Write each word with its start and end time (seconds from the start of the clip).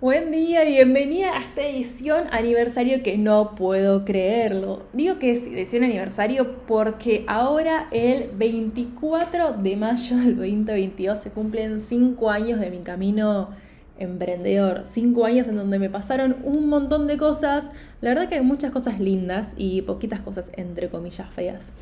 Buen 0.00 0.30
día 0.32 0.64
bienvenida 0.64 1.36
a 1.36 1.42
esta 1.42 1.60
edición 1.60 2.24
aniversario 2.32 3.02
que 3.02 3.18
no 3.18 3.54
puedo 3.54 4.06
creerlo. 4.06 4.86
Digo 4.94 5.18
que 5.18 5.30
es 5.30 5.42
edición 5.42 5.84
aniversario 5.84 6.64
porque 6.66 7.26
ahora 7.28 7.86
el 7.92 8.30
24 8.30 9.58
de 9.58 9.76
mayo 9.76 10.16
del 10.16 10.36
2022 10.36 11.18
se 11.18 11.30
cumplen 11.30 11.82
5 11.82 12.30
años 12.30 12.60
de 12.60 12.70
mi 12.70 12.78
camino 12.78 13.50
emprendedor. 13.98 14.86
5 14.86 15.26
años 15.26 15.48
en 15.48 15.56
donde 15.56 15.78
me 15.78 15.90
pasaron 15.90 16.36
un 16.44 16.70
montón 16.70 17.06
de 17.06 17.18
cosas. 17.18 17.68
La 18.00 18.08
verdad 18.08 18.30
que 18.30 18.36
hay 18.36 18.42
muchas 18.42 18.72
cosas 18.72 19.00
lindas 19.00 19.52
y 19.58 19.82
poquitas 19.82 20.22
cosas 20.22 20.50
entre 20.56 20.88
comillas 20.88 21.28
feas. 21.34 21.72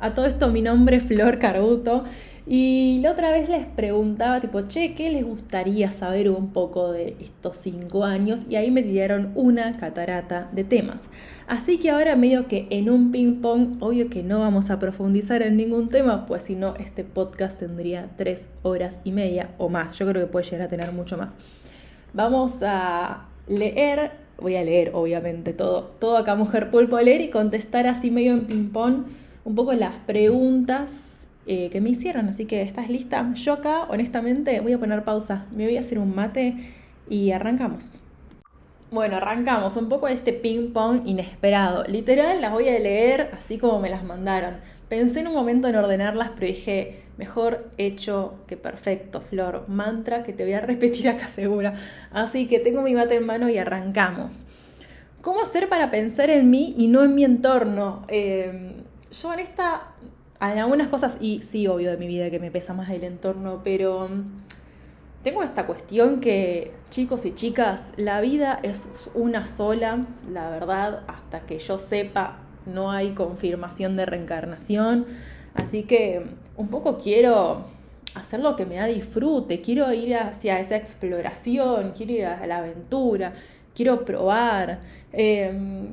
A 0.00 0.14
todo 0.14 0.26
esto 0.26 0.48
mi 0.48 0.62
nombre 0.62 0.98
es 0.98 1.02
Flor 1.02 1.40
Carbuto 1.40 2.04
y 2.46 3.00
la 3.02 3.10
otra 3.10 3.32
vez 3.32 3.48
les 3.48 3.66
preguntaba 3.66 4.40
tipo, 4.40 4.60
che, 4.62 4.94
¿qué 4.94 5.10
les 5.10 5.24
gustaría 5.24 5.90
saber 5.90 6.30
un 6.30 6.52
poco 6.52 6.92
de 6.92 7.16
estos 7.20 7.56
cinco 7.56 8.04
años? 8.04 8.46
Y 8.48 8.54
ahí 8.54 8.70
me 8.70 8.82
dieron 8.82 9.32
una 9.34 9.76
catarata 9.76 10.48
de 10.52 10.62
temas. 10.62 11.00
Así 11.48 11.78
que 11.78 11.90
ahora 11.90 12.14
medio 12.14 12.46
que 12.46 12.68
en 12.70 12.90
un 12.90 13.10
ping 13.10 13.42
pong, 13.42 13.72
obvio 13.80 14.08
que 14.08 14.22
no 14.22 14.38
vamos 14.38 14.70
a 14.70 14.78
profundizar 14.78 15.42
en 15.42 15.56
ningún 15.56 15.88
tema, 15.88 16.26
pues 16.26 16.44
si 16.44 16.54
no, 16.54 16.74
este 16.76 17.02
podcast 17.02 17.58
tendría 17.58 18.08
tres 18.16 18.46
horas 18.62 19.00
y 19.02 19.10
media 19.10 19.50
o 19.58 19.68
más. 19.68 19.98
Yo 19.98 20.06
creo 20.06 20.24
que 20.24 20.30
puede 20.30 20.44
llegar 20.44 20.62
a 20.62 20.68
tener 20.68 20.92
mucho 20.92 21.18
más. 21.18 21.32
Vamos 22.14 22.62
a 22.62 23.26
leer, 23.48 24.12
voy 24.40 24.54
a 24.54 24.62
leer 24.62 24.92
obviamente 24.94 25.52
todo, 25.52 25.90
todo 25.98 26.16
acá 26.16 26.36
Mujer 26.36 26.70
Pulpo 26.70 26.96
a 26.96 27.02
leer 27.02 27.20
y 27.20 27.30
contestar 27.30 27.88
así 27.88 28.12
medio 28.12 28.32
en 28.32 28.46
ping 28.46 28.68
pong 28.70 29.04
un 29.48 29.54
poco 29.54 29.72
las 29.72 29.94
preguntas 30.06 31.26
eh, 31.46 31.70
que 31.70 31.80
me 31.80 31.88
hicieron. 31.88 32.28
Así 32.28 32.44
que, 32.44 32.60
¿estás 32.60 32.90
lista? 32.90 33.32
Yo 33.32 33.54
acá, 33.54 33.84
honestamente, 33.84 34.60
voy 34.60 34.74
a 34.74 34.78
poner 34.78 35.04
pausa. 35.04 35.46
Me 35.52 35.64
voy 35.64 35.78
a 35.78 35.80
hacer 35.80 35.98
un 35.98 36.14
mate 36.14 36.54
y 37.08 37.30
arrancamos. 37.30 37.98
Bueno, 38.90 39.16
arrancamos 39.16 39.74
un 39.76 39.88
poco 39.88 40.06
de 40.06 40.12
este 40.12 40.34
ping 40.34 40.74
pong 40.74 41.00
inesperado. 41.06 41.84
Literal, 41.84 42.42
las 42.42 42.52
voy 42.52 42.68
a 42.68 42.78
leer 42.78 43.30
así 43.38 43.56
como 43.56 43.80
me 43.80 43.88
las 43.88 44.04
mandaron. 44.04 44.56
Pensé 44.90 45.20
en 45.20 45.28
un 45.28 45.34
momento 45.34 45.66
en 45.66 45.76
ordenarlas, 45.76 46.32
pero 46.34 46.46
dije, 46.46 47.04
mejor 47.16 47.70
hecho 47.78 48.34
que 48.46 48.58
perfecto, 48.58 49.22
Flor. 49.22 49.64
Mantra 49.66 50.24
que 50.24 50.34
te 50.34 50.44
voy 50.44 50.52
a 50.52 50.60
repetir 50.72 51.08
acá 51.08 51.28
segura. 51.28 51.72
Así 52.12 52.48
que 52.48 52.58
tengo 52.58 52.82
mi 52.82 52.92
mate 52.92 53.14
en 53.14 53.24
mano 53.24 53.48
y 53.48 53.56
arrancamos. 53.56 54.44
¿Cómo 55.22 55.40
hacer 55.40 55.70
para 55.70 55.90
pensar 55.90 56.28
en 56.28 56.50
mí 56.50 56.74
y 56.76 56.88
no 56.88 57.02
en 57.02 57.14
mi 57.14 57.24
entorno? 57.24 58.04
Eh, 58.08 58.84
yo 59.10 59.32
en 59.32 59.40
esta, 59.40 59.88
en 60.40 60.58
algunas 60.58 60.88
cosas, 60.88 61.18
y 61.20 61.42
sí, 61.42 61.66
obvio 61.66 61.90
de 61.90 61.96
mi 61.96 62.06
vida 62.06 62.30
que 62.30 62.38
me 62.38 62.50
pesa 62.50 62.74
más 62.74 62.90
el 62.90 63.04
entorno, 63.04 63.60
pero 63.64 64.08
mm, 64.08 65.22
tengo 65.22 65.42
esta 65.42 65.66
cuestión 65.66 66.20
que, 66.20 66.72
chicos 66.90 67.24
y 67.24 67.34
chicas, 67.34 67.94
la 67.96 68.20
vida 68.20 68.58
es 68.62 69.10
una 69.14 69.46
sola, 69.46 70.06
la 70.30 70.50
verdad, 70.50 71.02
hasta 71.08 71.40
que 71.40 71.58
yo 71.58 71.78
sepa, 71.78 72.38
no 72.66 72.90
hay 72.90 73.10
confirmación 73.12 73.96
de 73.96 74.06
reencarnación, 74.06 75.06
así 75.54 75.82
que 75.84 76.20
mm, 76.20 76.60
un 76.60 76.68
poco 76.68 76.98
quiero 76.98 77.64
hacer 78.14 78.40
lo 78.40 78.56
que 78.56 78.66
me 78.66 78.76
da 78.76 78.86
disfrute, 78.86 79.60
quiero 79.60 79.92
ir 79.92 80.16
hacia 80.16 80.60
esa 80.60 80.76
exploración, 80.76 81.92
quiero 81.96 82.12
ir 82.12 82.26
a 82.26 82.46
la 82.46 82.58
aventura, 82.58 83.32
quiero 83.74 84.04
probar. 84.04 84.80
Eh, 85.12 85.88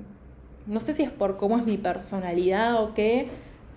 no 0.67 0.80
sé 0.80 0.94
si 0.94 1.03
es 1.03 1.11
por 1.11 1.38
cómo 1.38 1.58
es 1.58 1.66
mi 1.66 1.77
personalidad 1.77 2.81
o 2.81 2.94
qué, 2.94 3.27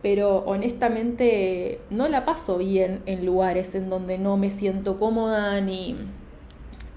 pero 0.03 0.39
honestamente 0.47 1.81
no 1.91 2.09
la 2.09 2.25
paso 2.25 2.59
bien 2.59 3.01
en 3.07 3.27
lugares 3.27 3.75
en 3.75 3.91
donde 3.91 4.19
no 4.19 4.37
me 4.37 4.51
siento 4.51 4.99
cómoda 4.99 5.61
ni, 5.61 5.97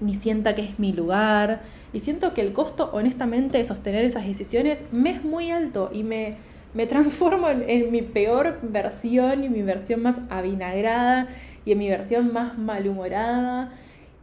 ni 0.00 0.14
sienta 0.14 0.54
que 0.54 0.62
es 0.62 0.78
mi 0.78 0.92
lugar. 0.92 1.62
Y 1.92 2.00
siento 2.00 2.32
que 2.32 2.40
el 2.40 2.52
costo, 2.52 2.90
honestamente, 2.92 3.58
de 3.58 3.64
sostener 3.64 4.04
esas 4.04 4.26
decisiones 4.26 4.84
me 4.92 5.10
es 5.10 5.24
muy 5.24 5.50
alto 5.50 5.90
y 5.92 6.04
me, 6.04 6.36
me 6.74 6.86
transformo 6.86 7.48
en, 7.48 7.68
en, 7.68 7.90
mi 7.90 8.02
peor 8.02 8.60
versión 8.62 9.44
y 9.44 9.48
mi 9.48 9.62
versión 9.62 10.00
más 10.02 10.20
avinagrada 10.30 11.28
y 11.64 11.72
en 11.72 11.78
mi 11.78 11.88
versión 11.88 12.32
más 12.32 12.56
malhumorada. 12.56 13.72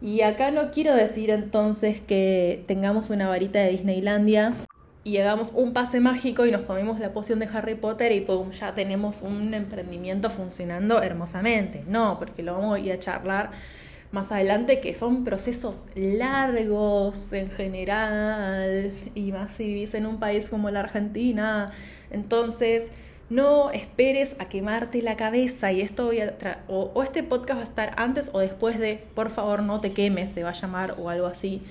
Y 0.02 0.22
acá 0.22 0.52
no 0.52 0.72
quiero 0.72 0.96
decir 0.96 1.30
entonces 1.30 2.00
que 2.00 2.64
tengamos 2.68 3.10
una 3.10 3.28
varita 3.28 3.60
de 3.60 3.72
Disneylandia 3.72 4.54
y 5.10 5.18
hagamos 5.18 5.54
un 5.56 5.74
pase 5.74 6.00
mágico 6.00 6.46
y 6.46 6.52
nos 6.52 6.66
tomemos 6.66 7.00
la 7.00 7.12
poción 7.12 7.40
de 7.40 7.48
Harry 7.52 7.74
Potter 7.74 8.12
y 8.12 8.22
pum, 8.22 8.52
ya 8.52 8.76
tenemos 8.76 9.24
un 9.24 9.56
emprendimiento 9.56 10.30
funcionando 10.30 11.02
hermosamente. 11.02 11.84
No, 11.88 12.20
porque 12.20 12.44
lo 12.44 12.54
vamos 12.54 12.76
a 12.76 12.80
ir 12.80 12.92
a 12.92 13.00
charlar 13.00 13.50
más 14.12 14.32
adelante 14.32 14.80
que 14.80 14.94
son 14.94 15.24
procesos 15.24 15.88
largos 15.96 17.34
en 17.34 17.50
general 17.50 18.92
y 19.16 19.32
más 19.32 19.54
si 19.54 19.66
vivís 19.66 19.96
en 19.96 20.06
un 20.06 20.20
país 20.20 20.48
como 20.48 20.70
la 20.70 20.82
Argentina. 20.82 21.72
Entonces, 22.12 22.92
no 23.32 23.72
esperes 23.72 24.36
a 24.38 24.46
quemarte 24.46 25.02
la 25.02 25.18
cabeza 25.18 25.72
y 25.72 25.82
esto 25.82 26.06
voy 26.06 26.22
a 26.22 26.36
o, 26.68 26.92
o 26.94 27.02
este 27.02 27.24
podcast 27.24 27.58
va 27.58 27.62
a 27.62 27.64
estar 27.64 27.94
antes 27.98 28.30
o 28.34 28.40
después 28.40 28.78
de 28.78 29.04
por 29.16 29.32
favor 29.32 29.64
no 29.64 29.82
te 29.82 29.92
quemes, 29.92 30.32
se 30.32 30.44
va 30.44 30.50
a 30.50 30.54
llamar 30.54 30.96
o 31.00 31.10
algo 31.10 31.26
así 31.26 31.64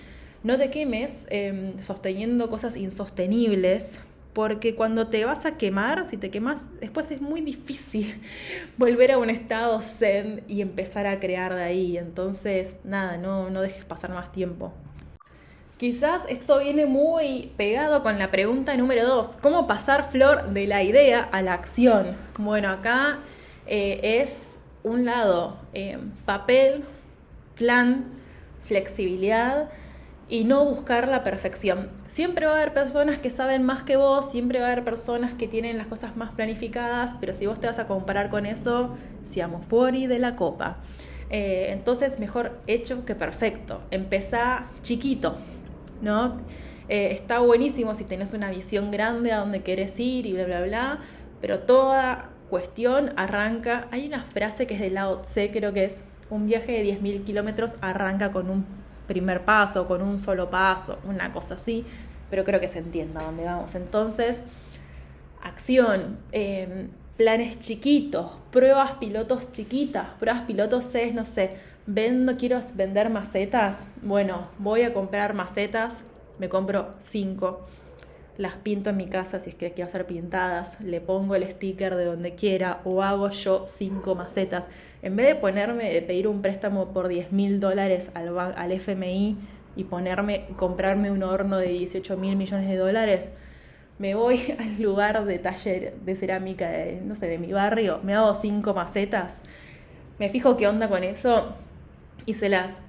no 0.45 0.57
te 0.59 0.71
quemes 0.71 1.27
em, 1.31 1.79
sosteniendo 1.81 2.49
cosas 2.49 2.77
insostenibles, 2.77 3.99
porque 4.33 4.75
cuando 4.75 5.09
te 5.09 5.25
vas 5.25 5.47
a 5.47 5.57
quemar, 5.57 6.07
si 6.07 6.17
te 6.17 6.31
quemas, 6.31 6.69
después 6.81 7.11
es 7.11 7.21
muy 7.21 7.41
difícil 7.41 8.21
volver 8.79 9.13
a 9.13 9.19
un 9.19 9.31
estado 9.31 9.81
zen 9.81 10.45
y 10.47 10.61
empezar 10.61 11.07
a 11.07 11.19
crear 11.19 11.55
de 11.55 11.63
ahí. 11.63 11.99
Entonces, 11.99 12.77
nada, 12.85 13.17
no, 13.17 13.51
no 13.51 13.63
dejes 13.63 13.85
pasar 13.85 14.11
más 14.11 14.31
tiempo. 14.31 14.73
Quizás 15.77 16.23
esto 16.29 16.59
viene 16.59 16.87
muy 16.87 17.53
pegado 17.57 18.03
con 18.03 18.19
la 18.19 18.33
pregunta 18.33 18.77
número 18.77 19.07
dos, 19.07 19.37
¿cómo 19.41 19.69
pasar 19.69 20.11
flor 20.11 20.51
de 20.51 20.67
la 20.67 20.83
idea 20.83 21.21
a 21.21 21.41
la 21.41 21.55
acción? 21.55 22.17
Bueno, 22.37 22.69
acá 22.69 23.21
eh, 23.67 24.01
es 24.21 24.65
un 24.83 25.05
lado 25.05 25.57
em, 25.75 26.11
papel, 26.25 26.85
plan, 27.55 28.07
flexibilidad 28.67 29.71
y 30.29 30.45
no 30.45 30.65
buscar 30.65 31.09
la 31.09 31.25
perfección. 31.25 31.89
Siempre 32.07 32.47
va 32.47 32.53
a 32.53 32.57
haber 32.57 32.75
personas 32.75 33.19
que 33.19 33.31
saben 33.31 33.63
más 33.63 33.83
que 33.83 33.97
vos, 33.97 34.31
siempre 34.31 34.61
va 34.61 34.67
a 34.67 34.73
haber 34.73 34.85
personas 34.85 35.35
que 35.35 35.49
tienen 35.49 35.79
las 35.79 35.87
cosas 35.87 36.17
más 36.17 36.33
planificadas, 36.33 37.17
pero 37.19 37.33
si 37.33 37.47
vos 37.47 37.59
te 37.61 37.67
vas 37.67 37.79
a 37.79 37.87
comparar 37.87 38.29
con 38.29 38.45
eso, 38.45 38.95
seamos 39.23 39.67
fuori 39.67 40.07
de 40.07 40.19
la 40.19 40.37
copa. 40.37 40.79
Eh, 41.31 41.69
entonces, 41.71 42.19
mejor 42.19 42.59
hecho 42.67 43.05
que 43.05 43.15
perfecto. 43.15 43.81
Empezá 43.91 44.67
chiquito, 44.83 45.37
¿no? 46.03 46.39
Eh, 46.89 47.13
está 47.13 47.41
buenísimo 47.41 47.95
si 47.95 48.05
tenés 48.05 48.33
una 48.33 48.51
visión 48.51 48.91
grande 48.91 49.33
a 49.33 49.39
dónde 49.39 49.63
querés 49.63 49.99
ir 50.01 50.27
y 50.27 50.33
bla, 50.33 50.45
bla, 50.45 50.63
bla, 50.63 50.99
pero 51.41 51.61
toda 51.61 52.31
cuestión 52.49 53.13
arranca. 53.17 53.89
Hay 53.91 54.07
una 54.07 54.25
frase 54.25 54.67
que 54.67 54.75
es 54.75 54.81
de 54.81 54.91
Lao 54.91 55.21
Tse, 55.21 55.51
creo 55.51 55.73
que 55.73 55.85
es: 55.85 56.05
un 56.31 56.47
viaje 56.47 56.73
de 56.73 56.85
10.000 56.85 57.25
kilómetros 57.25 57.77
arranca 57.81 58.33
con 58.33 58.51
un 58.51 58.67
primer 59.09 59.45
paso, 59.45 59.89
con 59.89 60.03
un 60.03 60.19
solo 60.19 60.51
paso, 60.51 60.99
una 61.05 61.33
cosa 61.33 61.55
así, 61.55 61.85
pero 62.31 62.45
creo 62.45 62.61
que 62.61 62.69
se 62.69 62.79
entienda 62.79 63.25
dónde 63.25 63.45
vamos. 63.45 63.75
Entonces, 63.75 64.43
acción, 65.43 66.19
em, 66.31 66.91
planes 67.17 67.59
chiquitos, 67.59 68.31
pruebas 68.53 68.93
pilotos 69.01 69.51
chiquitas, 69.51 70.07
pruebas 70.21 70.43
pilotos 70.43 70.95
es, 70.95 71.13
no 71.13 71.25
sé, 71.25 71.57
vendo, 71.87 72.37
quiero 72.37 72.61
vender 72.75 73.11
macetas, 73.11 73.83
bueno, 74.03 74.49
voy 74.59 74.83
a 74.83 74.93
comprar 74.95 75.35
macetas, 75.35 76.05
me 76.39 76.49
compro 76.49 76.95
cinco 76.99 77.67
las 78.39 78.55
pinto 78.55 78.91
en 78.91 78.97
mi 78.97 79.07
casa 79.07 79.41
si 79.41 79.51
es 79.51 79.57
que 79.57 79.73
quiero 79.73 79.89
hacer 79.89 80.07
pintadas, 80.07 80.81
le 80.81 81.01
pongo 81.01 81.35
el 81.35 81.49
sticker 81.51 81.97
de 81.97 82.05
donde 82.05 82.37
quiera 82.37 82.81
o 82.85 83.03
hago 83.03 83.29
yo 83.31 83.65
cinco 83.67 84.15
macetas. 84.15 84.69
En 85.03 85.17
vez 85.17 85.27
de 85.27 85.35
ponerme, 85.35 85.93
de 85.93 86.01
pedir 86.03 86.29
un 86.29 86.41
préstamo 86.41 86.93
por 86.93 87.09
10 87.09 87.33
mil 87.33 87.61
dólares 87.61 88.11
al, 88.15 88.39
al 88.39 88.73
FMI 88.73 89.37
y 89.77 89.85
ponerme, 89.85 90.47
comprarme 90.57 91.11
un 91.11 91.25
horno 91.25 91.59
de 91.59 91.69
18 91.69 92.17
mil 92.17 92.37
millones 92.37 92.69
de 92.69 92.77
dólares, 92.77 93.31
me 93.99 94.15
voy 94.15 94.41
al 94.59 94.81
lugar 94.81 95.25
de 95.25 95.39
taller 95.41 95.95
de 96.05 96.17
cerámica, 96.17 96.71
de, 96.71 97.01
no 97.05 97.17
sé, 97.17 97.27
de 97.27 97.39
mi 97.39 97.53
barrio, 97.53 98.01
me 98.05 98.15
hago 98.15 98.35
cinco 98.35 98.73
macetas, 98.73 99.43
me 100.21 100.29
fijo 100.29 100.57
qué 100.57 100.69
onda 100.69 100.89
con 100.89 101.03
eso 101.03 101.55
y 102.25 102.35
se 102.35 102.49
las 102.49 102.83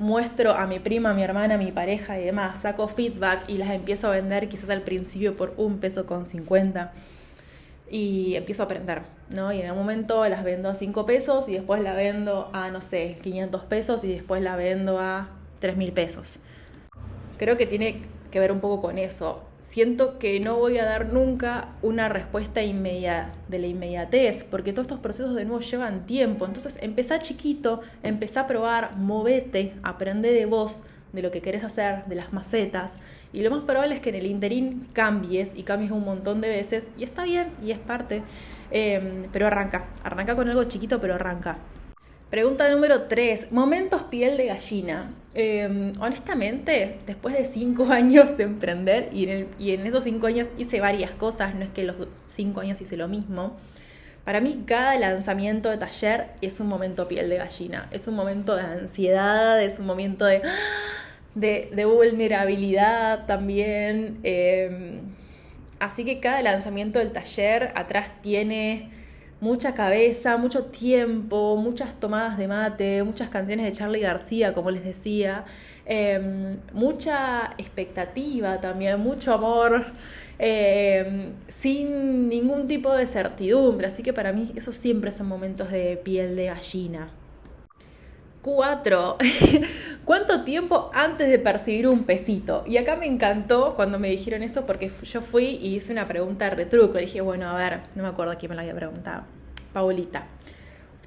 muestro 0.00 0.52
a 0.52 0.66
mi 0.66 0.80
prima, 0.80 1.10
a 1.10 1.14
mi 1.14 1.22
hermana, 1.22 1.54
a 1.54 1.58
mi 1.58 1.72
pareja 1.72 2.18
y 2.18 2.24
demás, 2.24 2.62
saco 2.62 2.88
feedback 2.88 3.44
y 3.48 3.58
las 3.58 3.70
empiezo 3.70 4.08
a 4.08 4.12
vender 4.12 4.48
quizás 4.48 4.70
al 4.70 4.82
principio 4.82 5.36
por 5.36 5.54
un 5.58 5.78
peso 5.78 6.06
con 6.06 6.24
50 6.24 6.92
y 7.90 8.34
empiezo 8.34 8.62
a 8.62 8.66
aprender, 8.66 9.02
¿no? 9.28 9.52
Y 9.52 9.60
en 9.60 9.70
un 9.70 9.76
momento 9.76 10.26
las 10.28 10.42
vendo 10.42 10.70
a 10.70 10.74
5 10.74 11.04
pesos 11.06 11.48
y 11.48 11.52
después 11.54 11.82
la 11.82 11.94
vendo 11.94 12.50
a, 12.54 12.70
no 12.70 12.80
sé, 12.80 13.18
500 13.22 13.64
pesos 13.64 14.02
y 14.04 14.12
después 14.12 14.42
la 14.42 14.56
vendo 14.56 14.98
a 14.98 15.28
3 15.60 15.76
mil 15.76 15.92
pesos. 15.92 16.40
Creo 17.36 17.56
que 17.56 17.66
tiene 17.66 18.02
que 18.30 18.40
ver 18.40 18.52
un 18.52 18.60
poco 18.60 18.80
con 18.80 18.98
eso. 18.98 19.49
Siento 19.60 20.18
que 20.18 20.40
no 20.40 20.56
voy 20.56 20.78
a 20.78 20.86
dar 20.86 21.12
nunca 21.12 21.68
una 21.82 22.08
respuesta 22.08 22.62
inmediata, 22.62 23.32
de 23.48 23.58
la 23.58 23.66
inmediatez, 23.66 24.44
porque 24.44 24.72
todos 24.72 24.86
estos 24.86 25.00
procesos 25.00 25.34
de 25.34 25.44
nuevo 25.44 25.60
llevan 25.60 26.06
tiempo. 26.06 26.46
Entonces, 26.46 26.78
empezá 26.80 27.18
chiquito, 27.18 27.82
empezá 28.02 28.42
a 28.42 28.46
probar, 28.46 28.96
movete, 28.96 29.74
aprende 29.82 30.32
de 30.32 30.46
vos, 30.46 30.80
de 31.12 31.20
lo 31.20 31.30
que 31.30 31.42
querés 31.42 31.62
hacer, 31.62 32.06
de 32.06 32.14
las 32.14 32.32
macetas. 32.32 32.96
Y 33.34 33.42
lo 33.42 33.50
más 33.50 33.64
probable 33.64 33.94
es 33.94 34.00
que 34.00 34.08
en 34.08 34.14
el 34.14 34.26
interín 34.26 34.88
cambies 34.94 35.54
y 35.54 35.62
cambies 35.62 35.90
un 35.90 36.04
montón 36.04 36.40
de 36.40 36.48
veces. 36.48 36.88
Y 36.96 37.04
está 37.04 37.24
bien 37.24 37.48
y 37.62 37.72
es 37.72 37.78
parte. 37.78 38.22
Em, 38.70 39.24
pero 39.30 39.46
arranca. 39.46 39.88
Arranca 40.02 40.36
con 40.36 40.48
algo 40.48 40.64
chiquito, 40.64 41.00
pero 41.02 41.16
arranca. 41.16 41.58
Pregunta 42.30 42.70
número 42.70 43.02
3. 43.02 43.50
Momentos 43.50 44.04
piel 44.04 44.36
de 44.36 44.46
gallina. 44.46 45.10
Em, 45.34 45.92
honestamente, 46.00 46.98
después 47.04 47.36
de 47.36 47.44
5 47.44 47.84
años 47.90 48.36
de 48.36 48.44
emprender 48.44 49.08
y 49.12 49.28
en, 49.72 49.86
esos 49.86 50.04
5 50.04 50.28
años 50.28 50.48
hice 50.56 50.78
varias 50.78 51.10
cosas, 51.10 51.56
no 51.56 51.64
es 51.64 51.70
que 51.70 51.82
los 51.82 51.96
5 52.14 52.60
años 52.60 52.80
hice 52.80 52.96
lo 52.96 53.08
mismo. 53.08 53.56
Para 54.24 54.40
mí 54.40 54.62
cada 54.64 54.96
lanzamiento 54.96 55.70
de 55.70 55.78
taller 55.78 56.28
es 56.40 56.60
un 56.60 56.68
momento 56.68 57.08
piel 57.08 57.28
de 57.28 57.38
gallina, 57.38 57.88
es 57.90 58.06
un 58.06 58.14
momento 58.14 58.54
de 58.54 58.62
ansiedad, 58.62 59.60
es 59.60 59.80
un 59.80 59.86
momento 59.86 60.24
de, 60.24 60.42
de, 61.34 61.84
vulnerabilidad 61.84 63.26
también. 63.26 64.20
Em, 64.22 65.00
así 65.80 66.04
que 66.04 66.20
cada 66.20 66.42
lanzamiento 66.42 67.00
del 67.00 67.10
taller 67.10 67.72
atrás 67.74 68.22
tiene 68.22 68.99
mucha 69.40 69.74
cabeza, 69.74 70.36
mucho 70.36 70.64
tiempo, 70.66 71.56
muchas 71.56 71.98
tomadas 71.98 72.36
de 72.38 72.48
mate, 72.48 73.02
muchas 73.04 73.28
canciones 73.30 73.66
de 73.66 73.72
Charlie 73.72 74.00
García, 74.00 74.52
como 74.54 74.70
les 74.70 74.84
decía, 74.84 75.44
em, 75.86 76.60
mucha 76.72 77.54
expectativa 77.58 78.60
también, 78.60 79.00
mucho 79.00 79.32
amor, 79.32 79.92
em, 80.38 81.34
sin 81.48 82.28
ningún 82.28 82.68
tipo 82.68 82.94
de 82.94 83.06
certidumbre. 83.06 83.86
Así 83.86 84.02
que 84.02 84.12
para 84.12 84.32
mí 84.32 84.52
esos 84.56 84.76
siempre 84.76 85.12
son 85.12 85.28
momentos 85.28 85.70
de 85.70 85.96
piel 86.04 86.36
de 86.36 86.46
gallina. 86.46 87.10
Cuatro. 88.42 89.18
¿Cuánto 90.06 90.44
tiempo 90.44 90.90
antes 90.94 91.28
de 91.28 91.38
percibir 91.38 91.86
un 91.86 92.04
pesito? 92.04 92.64
Y 92.66 92.78
acá 92.78 92.96
me 92.96 93.04
encantó 93.04 93.74
cuando 93.76 93.98
me 93.98 94.08
dijeron 94.08 94.42
eso 94.42 94.64
porque 94.64 94.90
yo 95.02 95.20
fui 95.20 95.58
y 95.60 95.76
hice 95.76 95.92
una 95.92 96.08
pregunta 96.08 96.46
de 96.46 96.52
retruco. 96.52 96.96
Dije, 96.96 97.20
bueno, 97.20 97.50
a 97.50 97.54
ver, 97.54 97.80
no 97.94 98.02
me 98.02 98.08
acuerdo 98.08 98.34
quién 98.38 98.48
me 98.50 98.56
lo 98.56 98.62
había 98.62 98.74
preguntado. 98.74 99.24
Paulita. 99.74 100.26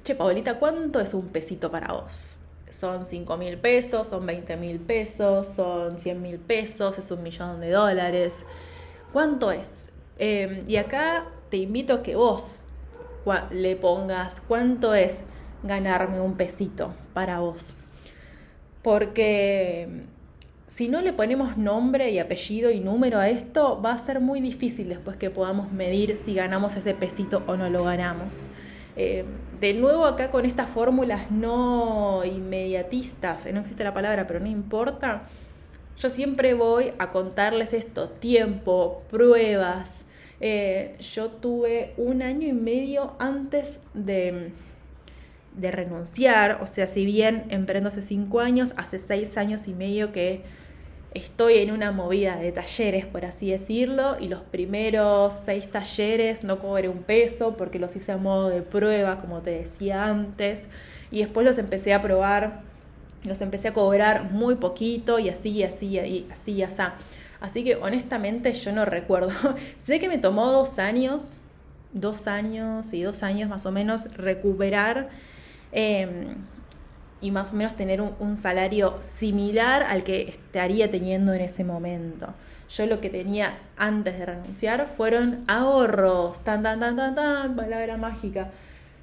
Che, 0.04 0.14
Paulita, 0.14 0.58
¿cuánto 0.60 1.00
es 1.00 1.12
un 1.12 1.28
pesito 1.28 1.72
para 1.72 1.92
vos? 1.92 2.36
¿Son 2.70 3.04
5 3.04 3.36
mil 3.36 3.58
pesos? 3.58 4.08
¿Son 4.08 4.24
20 4.24 4.56
mil 4.56 4.78
pesos? 4.78 5.48
¿Son 5.48 5.98
100 5.98 6.22
mil 6.22 6.38
pesos? 6.38 6.98
¿Es 6.98 7.10
un 7.10 7.22
millón 7.22 7.60
de 7.60 7.70
dólares? 7.70 8.44
¿Cuánto 9.12 9.50
es? 9.50 9.90
Em, 10.18 10.62
y 10.68 10.76
acá 10.76 11.26
te 11.50 11.56
invito 11.56 11.94
a 11.94 12.02
que 12.02 12.14
vos 12.14 12.58
le 13.50 13.74
pongas 13.76 14.40
cuánto 14.46 14.94
es 14.94 15.20
ganarme 15.64 16.20
un 16.20 16.36
pesito 16.36 16.94
para 17.12 17.40
vos. 17.40 17.74
Porque 18.82 20.04
si 20.66 20.88
no 20.88 21.02
le 21.02 21.12
ponemos 21.12 21.56
nombre 21.56 22.10
y 22.10 22.18
apellido 22.18 22.70
y 22.70 22.80
número 22.80 23.18
a 23.18 23.28
esto, 23.28 23.80
va 23.82 23.92
a 23.92 23.98
ser 23.98 24.20
muy 24.20 24.40
difícil 24.40 24.88
después 24.88 25.16
que 25.16 25.30
podamos 25.30 25.72
medir 25.72 26.16
si 26.16 26.34
ganamos 26.34 26.76
ese 26.76 26.94
pesito 26.94 27.42
o 27.46 27.56
no 27.56 27.68
lo 27.68 27.84
ganamos. 27.84 28.48
Eh, 28.96 29.24
de 29.60 29.74
nuevo 29.74 30.06
acá 30.06 30.30
con 30.30 30.46
estas 30.46 30.70
fórmulas 30.70 31.30
no 31.30 32.22
inmediatistas, 32.24 33.44
eh, 33.44 33.52
no 33.52 33.60
existe 33.60 33.82
la 33.82 33.92
palabra, 33.92 34.26
pero 34.26 34.38
no 34.38 34.46
importa, 34.46 35.28
yo 35.98 36.10
siempre 36.10 36.54
voy 36.54 36.92
a 36.98 37.10
contarles 37.10 37.72
esto, 37.72 38.08
tiempo, 38.08 39.02
pruebas. 39.10 40.04
Eh, 40.40 40.96
yo 41.00 41.30
tuve 41.30 41.94
un 41.96 42.22
año 42.22 42.48
y 42.48 42.52
medio 42.52 43.14
antes 43.18 43.80
de, 43.94 44.52
de 45.54 45.70
renunciar, 45.70 46.58
o 46.60 46.66
sea, 46.66 46.86
si 46.86 47.06
bien 47.06 47.44
emprendo 47.48 47.88
hace 47.88 48.02
cinco 48.02 48.40
años, 48.40 48.74
hace 48.76 48.98
seis 48.98 49.36
años 49.38 49.68
y 49.68 49.74
medio 49.74 50.12
que 50.12 50.42
estoy 51.14 51.58
en 51.58 51.70
una 51.70 51.92
movida 51.92 52.36
de 52.36 52.50
talleres, 52.50 53.06
por 53.06 53.24
así 53.24 53.50
decirlo, 53.50 54.16
y 54.18 54.28
los 54.28 54.42
primeros 54.42 55.32
seis 55.32 55.70
talleres 55.70 56.42
no 56.42 56.58
cobré 56.58 56.88
un 56.88 57.04
peso 57.04 57.56
porque 57.56 57.78
los 57.78 57.94
hice 57.94 58.12
a 58.12 58.16
modo 58.16 58.48
de 58.48 58.62
prueba, 58.62 59.20
como 59.20 59.40
te 59.40 59.50
decía 59.50 60.06
antes, 60.06 60.68
y 61.10 61.20
después 61.20 61.46
los 61.46 61.56
empecé 61.58 61.94
a 61.94 62.02
probar, 62.02 62.62
los 63.22 63.40
empecé 63.40 63.68
a 63.68 63.72
cobrar 63.72 64.32
muy 64.32 64.56
poquito 64.56 65.18
y 65.20 65.28
así, 65.28 65.50
y 65.50 65.62
así, 65.62 65.86
y 65.86 66.26
así, 66.30 66.52
y 66.52 66.62
así. 66.62 66.82
Así 67.40 67.62
que 67.62 67.76
honestamente 67.76 68.52
yo 68.52 68.72
no 68.72 68.84
recuerdo. 68.84 69.30
sé 69.76 70.00
que 70.00 70.08
me 70.08 70.18
tomó 70.18 70.50
dos 70.50 70.78
años, 70.78 71.36
dos 71.92 72.26
años 72.26 72.92
y 72.92 73.02
dos 73.02 73.22
años 73.22 73.48
más 73.48 73.66
o 73.66 73.72
menos 73.72 74.12
recuperar. 74.16 75.10
Em, 75.74 76.36
y 77.20 77.32
más 77.32 77.52
o 77.52 77.56
menos 77.56 77.74
tener 77.74 78.00
un, 78.00 78.36
salario 78.36 78.98
similar 79.00 79.82
al 79.82 80.04
que 80.04 80.22
estaría 80.28 80.90
teniendo 80.90 81.32
en 81.32 81.40
ese 81.40 81.64
momento. 81.64 82.28
Yo 82.68 82.86
lo 82.86 83.00
que 83.00 83.10
tenía 83.10 83.58
antes 83.76 84.18
de 84.18 84.26
renunciar 84.26 84.88
fueron 84.96 85.42
ahorros, 85.48 86.44
tan, 86.44 86.62
tan, 86.62 86.80
tan, 86.80 86.96
tan, 86.96 87.14
tan, 87.14 87.56
palabra 87.56 87.96
mágica. 87.96 88.50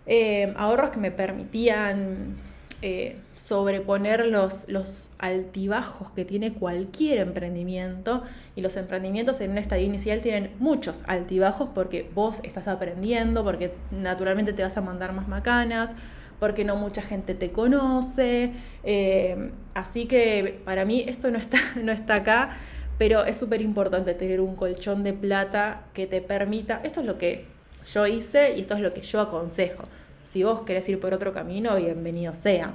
Eh, 0.06 0.53
ahorros 0.56 0.91
que 0.91 1.00
me 1.00 1.12
permitían 1.12 2.35
eh, 2.81 3.17
sobreponer 3.35 4.25
los, 4.27 4.69
los 4.69 5.12
altibajos 5.19 6.12
que 6.12 6.24
tiene 6.24 6.53
cualquier 6.53 7.17
emprendimiento. 7.17 8.24
Y 8.56 8.62
los 8.62 8.77
emprendimientos 8.77 9.41
en 9.41 9.51
un 9.51 9.57
estadio 9.57 9.85
inicial 9.85 10.21
tienen 10.21 10.51
muchos 10.59 11.03
altibajos 11.07 11.69
porque 11.74 12.09
vos 12.13 12.39
estás 12.44 12.67
aprendiendo, 12.67 13.44
porque 13.44 13.74
naturalmente 13.89 14.53
te 14.53 14.63
vas 14.63 14.77
a 14.77 14.81
mandar 14.81 15.12
más 15.12 15.27
macanas 15.27 15.95
porque 16.41 16.65
no 16.65 16.75
mucha 16.75 17.03
gente 17.03 17.35
te 17.35 17.51
conoce. 17.51 18.51
Eh, 18.83 19.51
así 19.75 20.07
que 20.07 20.59
para 20.65 20.85
mí 20.85 21.05
esto 21.07 21.29
no 21.29 21.38
está, 21.38 21.59
no 21.83 21.91
está 21.91 22.15
acá, 22.15 22.57
pero 22.97 23.23
es 23.25 23.38
súper 23.38 23.61
importante 23.61 24.15
tener 24.15 24.41
un 24.41 24.55
colchón 24.55 25.03
de 25.03 25.13
plata 25.13 25.83
que 25.93 26.07
te 26.07 26.19
permita, 26.19 26.81
esto 26.83 27.01
es 27.01 27.05
lo 27.05 27.19
que 27.19 27.45
yo 27.93 28.07
hice 28.07 28.55
y 28.57 28.61
esto 28.61 28.73
es 28.73 28.79
lo 28.79 28.91
que 28.91 29.01
yo 29.01 29.21
aconsejo. 29.21 29.83
Si 30.23 30.41
vos 30.41 30.63
querés 30.63 30.89
ir 30.89 30.99
por 30.99 31.13
otro 31.13 31.31
camino, 31.31 31.75
bienvenido 31.75 32.33
sea. 32.33 32.73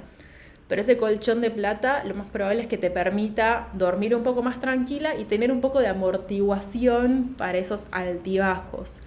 Pero 0.69 0.81
ese 0.81 0.95
colchón 0.95 1.41
de 1.41 1.51
plata 1.51 2.05
lo 2.05 2.15
más 2.15 2.27
probable 2.27 2.61
es 2.61 2.67
que 2.67 2.77
te 2.77 2.89
permita 2.89 3.67
dormir 3.73 4.15
un 4.15 4.23
poco 4.23 4.43
más 4.43 4.61
tranquila 4.61 5.17
y 5.17 5.25
tener 5.25 5.51
un 5.51 5.59
poco 5.59 5.81
de 5.81 5.87
amortiguación 5.87 7.35
para 7.37 7.57
esos 7.57 7.87
altibajos. 7.91 9.01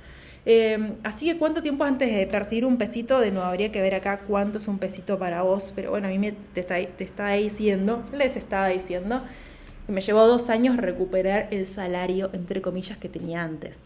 Em, 0.46 0.94
así 1.04 1.26
que 1.26 1.38
cuánto 1.38 1.62
tiempo 1.62 1.84
antes 1.84 2.14
de 2.14 2.26
percibir 2.26 2.64
un 2.64 2.78
pesito, 2.78 3.20
de 3.20 3.30
nuevo 3.30 3.46
habría 3.46 3.70
que 3.70 3.82
ver 3.82 3.94
acá 3.94 4.20
cuánto 4.26 4.58
es 4.58 4.68
un 4.68 4.78
pesito 4.78 5.18
para 5.18 5.42
vos, 5.42 5.72
pero 5.74 5.90
bueno, 5.90 6.08
a 6.08 6.10
mí 6.10 6.18
me, 6.18 6.32
te, 6.32 6.60
está, 6.60 7.32
diciendo, 7.32 8.02
les 8.12 8.36
estaba 8.36 8.68
diciendo, 8.68 9.22
que 9.86 9.92
me 9.92 10.00
llevó 10.00 10.26
dos 10.26 10.48
años 10.48 10.76
recuperar 10.76 11.48
el 11.50 11.66
salario, 11.66 12.30
entre 12.32 12.62
comillas, 12.62 12.96
que 12.96 13.08
tenía 13.08 13.42
antes. 13.42 13.84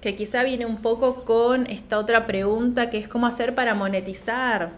Que 0.00 0.16
quizá 0.16 0.42
viene 0.42 0.66
un 0.66 0.78
poco 0.78 1.24
con 1.24 1.66
esta 1.66 1.98
otra 1.98 2.26
pregunta 2.26 2.90
que 2.90 2.98
es 2.98 3.08
cómo 3.08 3.26
hacer 3.26 3.54
para 3.54 3.74
monetizar. 3.74 4.70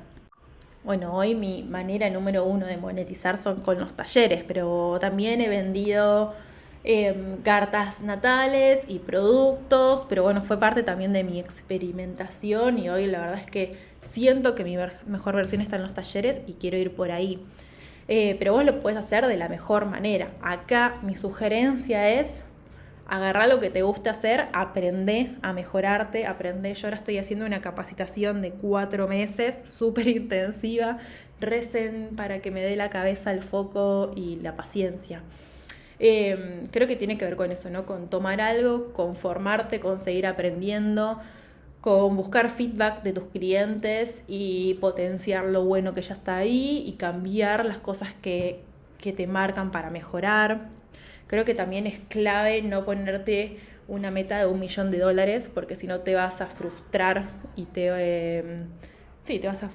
Bueno, 0.85 1.15
hoy 1.15 1.35
mi 1.35 1.63
manera 1.65 2.09
número 2.11 2.45
uno 2.45 2.67
de 2.67 2.77
monetizar 2.77 3.37
son 3.37 3.61
con 3.61 3.79
los 3.79 3.95
talleres, 3.95 4.45
pero 4.47 4.99
también 5.01 5.41
he 5.41 5.49
vendido 5.49 6.35
Em, 6.85 7.39
cartas 7.43 8.01
natales 8.01 8.85
y 8.87 9.01
productos, 9.01 10.07
pero 10.09 10.23
bueno, 10.23 10.43
fue 10.43 10.61
parte 10.61 10.85
también 10.85 11.13
de 11.13 11.25
mi 11.25 11.41
experimentación 11.41 12.79
y 12.79 12.89
hoy 12.89 13.07
la 13.07 13.19
verdad 13.19 13.39
es 13.41 13.51
que 13.51 13.77
siento 14.01 14.55
que 14.55 14.63
mi 14.63 14.77
mejor 15.07 15.35
versión 15.35 15.61
está 15.61 15.77
en 15.77 15.83
los 15.83 15.93
talleres 15.93 16.41
y 16.47 16.53
quiero 16.55 16.77
ir 16.77 16.95
por 16.95 17.11
ahí. 17.11 17.45
Eh, 18.07 18.37
pero 18.39 18.53
vos 18.53 18.65
lo 18.65 18.81
puedes 18.81 18.99
hacer 18.99 19.27
de 19.27 19.37
la 19.37 19.49
mejor 19.49 19.87
manera. 19.87 20.31
Acá 20.41 20.97
mi 21.03 21.15
sugerencia 21.17 22.09
es 22.09 22.45
agarrar 23.09 23.49
lo 23.49 23.59
que 23.61 23.71
te 23.71 23.83
gusta 23.83 24.11
hacer, 24.11 24.49
aprende 24.53 25.37
a 25.43 25.53
mejorarte, 25.53 26.27
aprende. 26.27 26.73
Yo 26.75 26.87
ahora 26.87 26.97
estoy 26.97 27.19
haciendo 27.19 27.45
una 27.45 27.61
capacitación 27.61 28.41
de 28.41 28.53
cuatro 28.53 29.09
meses, 29.09 29.65
súper 29.67 30.07
intensiva. 30.09 30.99
Recen 31.41 32.11
para 32.17 32.41
que 32.41 32.51
me 32.51 32.63
dé 32.63 32.77
la 32.77 32.89
cabeza 32.89 33.33
el 33.33 33.43
foco 33.43 34.13
y 34.15 34.37
la 34.37 34.57
paciencia. 34.57 35.23
Em, 35.99 36.67
creo 36.69 36.87
que 36.87 36.97
tiene 36.97 37.19
que 37.19 37.25
ver 37.25 37.37
con 37.37 37.51
eso, 37.51 37.71
¿no? 37.71 37.87
Con 37.87 38.09
tomar 38.09 38.41
algo, 38.41 38.93
con 38.93 39.17
formarte, 39.17 39.81
con 39.81 39.99
seguir 39.99 40.27
aprendiendo, 40.27 41.21
con 41.81 42.17
buscar 42.17 42.51
feedback 42.51 43.03
de 43.03 43.13
tus 43.13 43.25
clientes 43.25 44.23
y 44.29 44.75
potenciar 44.81 45.45
lo 45.47 45.65
bueno 45.65 45.95
que 45.95 46.03
ya 46.03 46.15
está 46.15 46.37
ahí 46.37 46.85
y 46.87 46.93
cambiar 46.93 47.65
las 47.65 47.79
cosas 47.79 48.15
que, 48.15 48.63
que 48.99 49.13
te 49.13 49.27
marcan 49.27 49.71
para 49.73 49.91
mejorar. 49.91 50.69
Creo 51.27 51.45
que 51.45 51.55
también 51.55 51.87
es 51.87 51.99
clave 52.09 52.63
no 52.63 52.85
ponerte 52.85 53.59
una 53.89 54.11
meta 54.11 54.39
de 54.39 54.47
un 54.47 54.61
millón 54.61 54.91
de 54.91 54.99
dólares 54.99 55.51
porque 55.53 55.75
si 55.77 55.87
no 55.87 56.01
te 56.01 56.15
vas 56.15 56.41
a 56.41 56.47
frustrar 56.47 57.31
y 57.57 57.65
te... 57.65 57.89
Eh, 57.91 58.65
sí, 59.21 59.39
te 59.39 59.47
vas 59.49 59.63
a 59.63 59.71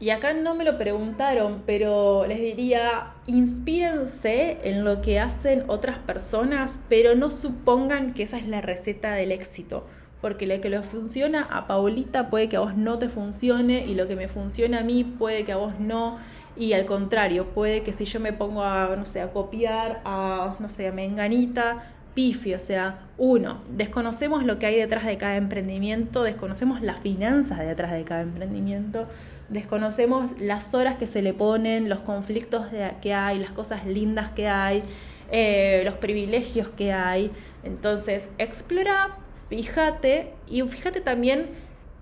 y 0.00 0.08
acá 0.08 0.32
no 0.32 0.54
me 0.54 0.64
lo 0.64 0.78
preguntaron, 0.78 1.62
pero 1.66 2.24
les 2.26 2.40
diría, 2.40 3.12
inspírense 3.26 4.56
en 4.64 4.82
lo 4.82 5.02
que 5.02 5.20
hacen 5.20 5.64
otras 5.66 5.98
personas, 5.98 6.80
pero 6.88 7.14
no 7.14 7.30
supongan 7.30 8.14
que 8.14 8.22
esa 8.22 8.38
es 8.38 8.48
la 8.48 8.62
receta 8.62 9.12
del 9.12 9.30
éxito. 9.30 9.86
Porque 10.22 10.46
lo 10.46 10.58
que 10.58 10.70
le 10.70 10.82
funciona 10.82 11.42
a 11.42 11.66
Paulita 11.66 12.30
puede 12.30 12.48
que 12.48 12.56
a 12.56 12.60
vos 12.60 12.74
no 12.76 12.98
te 12.98 13.10
funcione 13.10 13.86
y 13.86 13.94
lo 13.94 14.08
que 14.08 14.16
me 14.16 14.28
funciona 14.28 14.80
a 14.80 14.84
mí 14.84 15.04
puede 15.04 15.44
que 15.44 15.52
a 15.52 15.56
vos 15.56 15.78
no. 15.78 16.16
Y 16.56 16.72
al 16.72 16.86
contrario, 16.86 17.48
puede 17.48 17.82
que 17.82 17.92
si 17.92 18.06
yo 18.06 18.20
me 18.20 18.32
pongo 18.32 18.62
a, 18.62 18.96
no 18.96 19.04
sé, 19.04 19.20
a 19.20 19.32
copiar 19.32 20.00
a, 20.06 20.56
no 20.60 20.70
sé, 20.70 20.88
a 20.88 20.92
Menganita, 20.92 21.84
pifi, 22.14 22.54
o 22.54 22.58
sea, 22.58 23.00
uno, 23.18 23.60
desconocemos 23.70 24.44
lo 24.44 24.58
que 24.58 24.66
hay 24.66 24.76
detrás 24.76 25.04
de 25.04 25.16
cada 25.16 25.36
emprendimiento, 25.36 26.22
desconocemos 26.22 26.80
las 26.80 27.00
finanzas 27.00 27.58
detrás 27.58 27.92
de 27.92 28.04
cada 28.04 28.22
emprendimiento, 28.22 29.06
desconocemos 29.50 30.30
las 30.40 30.74
horas 30.74 30.96
que 30.96 31.06
se 31.06 31.22
le 31.22 31.34
ponen, 31.34 31.88
los 31.88 32.00
conflictos 32.00 32.66
que 33.02 33.12
hay, 33.12 33.38
las 33.38 33.50
cosas 33.50 33.84
lindas 33.84 34.30
que 34.30 34.48
hay, 34.48 34.82
eh, 35.30 35.82
los 35.84 35.94
privilegios 35.94 36.68
que 36.70 36.92
hay. 36.92 37.30
Entonces, 37.62 38.30
explora, 38.38 39.18
fíjate 39.48 40.32
y 40.48 40.62
fíjate 40.62 41.00
también 41.00 41.48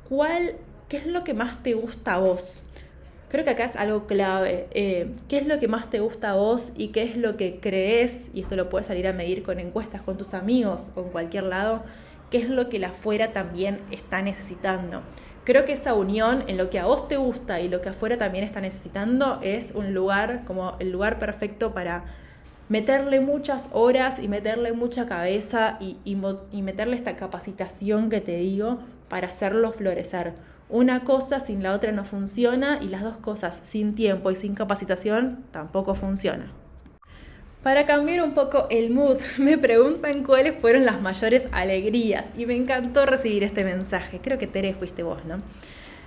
cuál, 0.08 0.54
qué 0.88 0.98
es 0.98 1.06
lo 1.06 1.24
que 1.24 1.34
más 1.34 1.62
te 1.62 1.74
gusta 1.74 2.14
a 2.14 2.18
vos. 2.18 2.64
Creo 3.30 3.44
que 3.44 3.50
acá 3.50 3.64
es 3.64 3.76
algo 3.76 4.06
clave. 4.06 4.68
Eh, 4.70 5.12
¿Qué 5.28 5.38
es 5.38 5.46
lo 5.46 5.58
que 5.58 5.68
más 5.68 5.90
te 5.90 6.00
gusta 6.00 6.30
a 6.30 6.34
vos 6.34 6.72
y 6.76 6.88
qué 6.88 7.02
es 7.02 7.16
lo 7.16 7.36
que 7.36 7.60
crees? 7.60 8.30
Y 8.32 8.40
esto 8.40 8.56
lo 8.56 8.70
puedes 8.70 8.86
salir 8.86 9.06
a 9.06 9.12
medir 9.12 9.42
con 9.42 9.58
encuestas, 9.58 10.00
con 10.00 10.16
tus 10.16 10.32
amigos, 10.32 10.86
con 10.94 11.10
cualquier 11.10 11.44
lado. 11.44 11.82
¿Qué 12.30 12.38
es 12.38 12.48
lo 12.48 12.68
que 12.70 12.78
la 12.78 12.88
afuera 12.88 13.32
también 13.32 13.80
está 13.90 14.22
necesitando? 14.22 15.02
Creo 15.48 15.64
que 15.64 15.72
esa 15.72 15.94
unión 15.94 16.44
en 16.46 16.58
lo 16.58 16.68
que 16.68 16.78
a 16.78 16.84
vos 16.84 17.08
te 17.08 17.16
gusta 17.16 17.58
y 17.62 17.70
lo 17.70 17.80
que 17.80 17.88
afuera 17.88 18.18
también 18.18 18.44
está 18.44 18.60
necesitando 18.60 19.38
es 19.40 19.72
un 19.74 19.94
lugar 19.94 20.44
como 20.44 20.76
el 20.78 20.92
lugar 20.92 21.18
perfecto 21.18 21.72
para 21.72 22.04
meterle 22.68 23.20
muchas 23.20 23.70
horas 23.72 24.18
y 24.18 24.28
meterle 24.28 24.74
mucha 24.74 25.06
cabeza 25.06 25.78
y, 25.80 25.96
y, 26.04 26.60
meterle 26.60 26.96
esta 26.96 27.16
capacitación 27.16 28.10
que 28.10 28.20
te 28.20 28.36
digo 28.36 28.80
para 29.08 29.28
hacerlo 29.28 29.72
florecer. 29.72 30.34
Una 30.68 31.04
cosa 31.04 31.40
sin 31.40 31.62
la 31.62 31.72
otra 31.72 31.92
no 31.92 32.04
funciona 32.04 32.78
y 32.82 32.88
las 32.88 33.02
dos 33.02 33.16
cosas 33.16 33.58
sin 33.62 33.94
tiempo 33.94 34.30
y 34.30 34.36
sin 34.36 34.54
capacitación 34.54 35.46
tampoco 35.50 35.94
funcionan. 35.94 36.52
Para 37.68 37.84
cambiar 37.84 38.22
un 38.22 38.32
poco 38.32 38.66
el 38.70 38.88
mood, 38.88 39.18
me 39.38 39.58
preguntan 39.58 40.24
cuáles 40.24 40.54
fueron 40.58 40.86
las 40.86 41.02
mayores 41.02 41.50
alegrías 41.52 42.30
y 42.34 42.46
me 42.46 42.56
encantó 42.56 43.04
recibir 43.04 43.44
este 43.44 43.62
mensaje. 43.62 44.20
Creo 44.22 44.38
que 44.38 44.46
Tere 44.46 44.72
fuiste 44.72 45.02
vos, 45.02 45.22
¿no? 45.26 45.42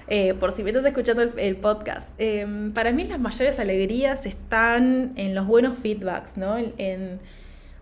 Eh, 0.08 0.34
por 0.34 0.54
si 0.54 0.64
me 0.64 0.72
estás 0.72 0.86
escuchando 0.86 1.22
el, 1.22 1.58
podcast. 1.58 2.20
Em, 2.20 2.74
para 2.74 2.92
mí 2.94 3.04
las 3.04 3.20
mayores 3.20 3.60
alegrías 3.60 4.26
están 4.26 5.14
en 5.18 5.36
los 5.36 5.46
buenos 5.46 5.78
feedbacks, 5.78 6.36
¿no? 6.36 6.58
En, 6.58 7.20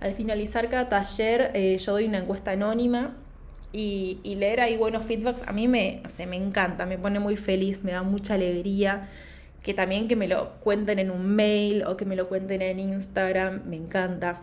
al 0.02 0.14
finalizar 0.14 0.68
cada 0.68 0.90
taller 0.90 1.52
eh, 1.54 1.78
yo 1.78 1.94
doy 1.94 2.04
una 2.04 2.18
encuesta 2.18 2.52
anónima 2.52 3.16
y, 3.72 4.20
leer 4.26 4.60
ahí 4.60 4.76
buenos 4.76 5.06
feedbacks 5.06 5.44
a 5.48 5.54
mí 5.54 5.70
me, 5.70 6.04
me 6.28 6.36
encanta, 6.36 6.86
me 6.86 6.98
pone 6.98 7.22
muy 7.22 7.38
feliz, 7.38 7.82
me 7.82 7.94
da 7.94 8.04
mucha 8.04 8.34
alegría. 8.34 9.08
Que 9.64 9.74
también 9.74 10.08
que 10.08 10.16
me 10.16 10.28
lo 10.28 10.56
cuenten 10.62 11.00
en 11.00 11.12
un 11.12 11.36
mail 11.36 11.84
o 11.86 11.98
que 11.98 12.06
me 12.06 12.16
lo 12.16 12.30
cuenten 12.30 12.62
en 12.62 12.80
Instagram, 12.80 13.64
me 13.66 13.76
encanta. 13.76 14.42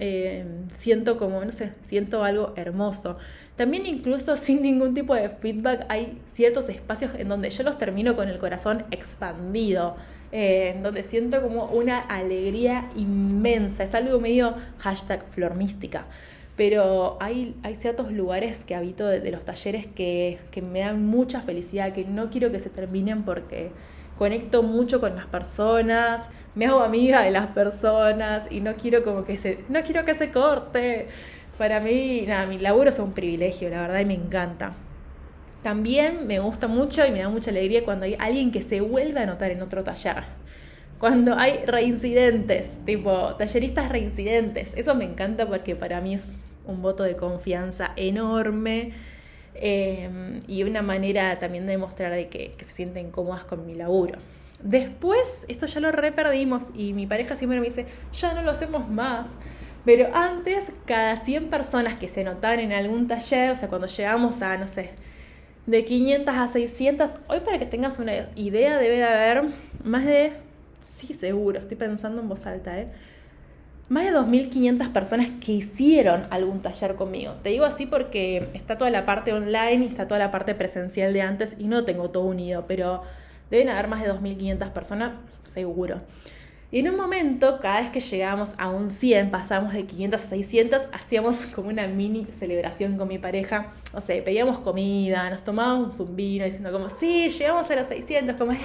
Em, 0.00 0.68
siento 0.76 1.18
como, 1.18 1.44
no 1.44 1.50
sé, 1.50 1.72
siento 1.82 2.22
algo 2.22 2.52
hermoso. 2.56 3.18
También 3.56 3.86
incluso 3.86 4.36
sin 4.36 4.62
ningún 4.62 4.94
tipo 4.94 5.14
de 5.14 5.28
feedback 5.28 5.86
hay 5.88 6.18
ciertos 6.26 6.68
espacios 6.68 7.12
en 7.18 7.28
donde 7.28 7.50
yo 7.50 7.64
los 7.64 7.78
termino 7.78 8.14
con 8.14 8.28
el 8.28 8.38
corazón 8.38 8.84
expandido, 8.92 9.96
eh, 10.30 10.72
en 10.76 10.82
donde 10.82 11.02
siento 11.02 11.42
como 11.42 11.66
una 11.66 11.98
alegría 11.98 12.90
inmensa. 12.96 13.82
Es 13.82 13.94
algo 13.94 14.20
medio 14.20 14.54
hashtag 14.78 15.24
flormística. 15.30 16.06
Pero 16.56 17.18
hay, 17.20 17.56
hay 17.62 17.76
ciertos 17.76 18.10
lugares 18.12 18.64
que 18.64 18.74
habito 18.74 19.06
de, 19.06 19.30
los 19.30 19.44
talleres 19.44 19.86
que, 19.86 20.38
que 20.50 20.60
me 20.60 20.80
dan 20.80 21.06
mucha 21.06 21.40
felicidad, 21.40 21.92
que 21.92 22.04
no 22.04 22.30
quiero 22.30 22.50
que 22.50 22.58
se 22.58 22.68
terminen 22.68 23.24
porque 23.24 23.70
conecto 24.18 24.62
mucho 24.62 25.00
con 25.00 25.14
las 25.16 25.26
personas, 25.26 26.28
me 26.54 26.66
hago 26.66 26.80
amiga 26.80 27.22
de 27.22 27.30
las 27.30 27.48
personas 27.48 28.48
y 28.50 28.60
no 28.60 28.74
quiero 28.74 29.04
como 29.04 29.24
que 29.24 29.36
se, 29.38 29.64
no 29.68 29.82
quiero 29.82 30.04
que 30.04 30.14
se 30.14 30.32
corte. 30.32 31.08
Para 31.56 31.80
mí, 31.80 32.24
nada, 32.26 32.46
mi 32.46 32.58
laburo 32.58 32.88
es 32.88 32.98
un 32.98 33.12
privilegio, 33.12 33.68
la 33.70 33.82
verdad, 33.82 34.00
y 34.00 34.04
me 34.04 34.14
encanta. 34.14 34.74
También 35.62 36.26
me 36.26 36.38
gusta 36.38 36.68
mucho 36.68 37.04
y 37.06 37.10
me 37.10 37.20
da 37.20 37.28
mucha 37.28 37.50
alegría 37.50 37.84
cuando 37.84 38.06
hay 38.06 38.16
alguien 38.18 38.52
que 38.52 38.62
se 38.62 38.80
vuelve 38.80 39.20
a 39.20 39.24
anotar 39.24 39.50
en 39.50 39.62
otro 39.62 39.82
taller. 39.84 40.24
Cuando 40.98 41.36
hay 41.36 41.64
reincidentes, 41.64 42.76
tipo 42.84 43.34
talleristas 43.36 43.88
reincidentes. 43.88 44.72
Eso 44.76 44.94
me 44.94 45.04
encanta 45.04 45.46
porque 45.46 45.76
para 45.76 46.00
mí 46.00 46.14
es 46.14 46.38
un 46.66 46.82
voto 46.82 47.04
de 47.04 47.16
confianza 47.16 47.92
enorme 47.96 48.92
eh, 49.60 50.40
y 50.46 50.62
una 50.62 50.82
manera 50.82 51.38
también 51.38 51.66
de 51.66 51.72
demostrar 51.72 52.12
de 52.12 52.28
que, 52.28 52.52
que 52.52 52.64
se 52.64 52.72
sienten 52.72 53.10
cómodas 53.10 53.44
con 53.44 53.66
mi 53.66 53.74
laburo. 53.74 54.18
Después, 54.62 55.44
esto 55.48 55.66
ya 55.66 55.80
lo 55.80 55.92
reperdimos 55.92 56.64
y 56.74 56.92
mi 56.92 57.06
pareja 57.06 57.36
siempre 57.36 57.60
me 57.60 57.66
dice, 57.66 57.86
ya 58.12 58.34
no 58.34 58.42
lo 58.42 58.50
hacemos 58.50 58.88
más. 58.88 59.36
Pero 59.84 60.14
antes, 60.14 60.72
cada 60.84 61.16
100 61.16 61.48
personas 61.48 61.96
que 61.96 62.08
se 62.08 62.24
notaban 62.24 62.60
en 62.60 62.72
algún 62.72 63.06
taller, 63.06 63.52
o 63.52 63.56
sea, 63.56 63.68
cuando 63.68 63.86
llegamos 63.86 64.42
a, 64.42 64.58
no 64.58 64.68
sé, 64.68 64.90
de 65.66 65.84
500 65.84 66.34
a 66.34 66.48
600, 66.48 67.16
hoy 67.28 67.40
para 67.40 67.58
que 67.58 67.66
tengas 67.66 67.98
una 67.98 68.12
idea 68.34 68.78
debe 68.78 69.04
haber 69.04 69.44
más 69.84 70.04
de, 70.04 70.32
sí, 70.80 71.14
seguro, 71.14 71.60
estoy 71.60 71.76
pensando 71.76 72.20
en 72.20 72.28
voz 72.28 72.46
alta, 72.46 72.78
¿eh? 72.78 72.88
Más 73.88 74.04
de 74.04 74.12
2.500 74.12 74.92
personas 74.92 75.28
que 75.44 75.52
hicieron 75.52 76.22
algún 76.30 76.60
taller 76.60 76.94
conmigo. 76.94 77.32
Te 77.42 77.48
digo 77.48 77.64
así 77.64 77.86
porque 77.86 78.48
está 78.52 78.76
toda 78.76 78.90
la 78.90 79.06
parte 79.06 79.32
online 79.32 79.84
y 79.84 79.88
está 79.88 80.06
toda 80.06 80.18
la 80.18 80.30
parte 80.30 80.54
presencial 80.54 81.12
de 81.12 81.22
antes 81.22 81.56
y 81.58 81.68
no 81.68 81.84
tengo 81.84 82.10
todo 82.10 82.24
unido, 82.24 82.64
pero 82.68 83.02
Deben 83.50 83.68
haber 83.70 83.88
más 83.88 84.02
de 84.02 84.12
2.500 84.12 84.72
personas, 84.72 85.18
seguro. 85.44 86.00
Y 86.70 86.80
en 86.80 86.90
un 86.90 86.96
momento, 86.96 87.60
cada 87.60 87.80
vez 87.80 87.90
que 87.90 88.00
llegamos 88.02 88.52
a 88.58 88.68
un 88.68 88.90
100, 88.90 89.30
pasamos 89.30 89.72
de 89.72 89.86
500 89.86 90.22
a 90.22 90.26
600, 90.26 90.88
hacíamos 90.92 91.36
como 91.54 91.70
una 91.70 91.86
mini 91.86 92.26
celebración 92.26 92.98
con 92.98 93.08
mi 93.08 93.18
pareja. 93.18 93.72
O 93.94 94.02
sea, 94.02 94.22
pedíamos 94.22 94.58
comida, 94.58 95.30
nos 95.30 95.42
tomábamos 95.44 95.98
un 96.00 96.14
vino 96.14 96.44
diciendo 96.44 96.70
como, 96.70 96.90
sí, 96.90 97.30
llegamos 97.30 97.70
a 97.70 97.76
los 97.76 97.88
600, 97.88 98.36
como, 98.36 98.52
eh". 98.52 98.58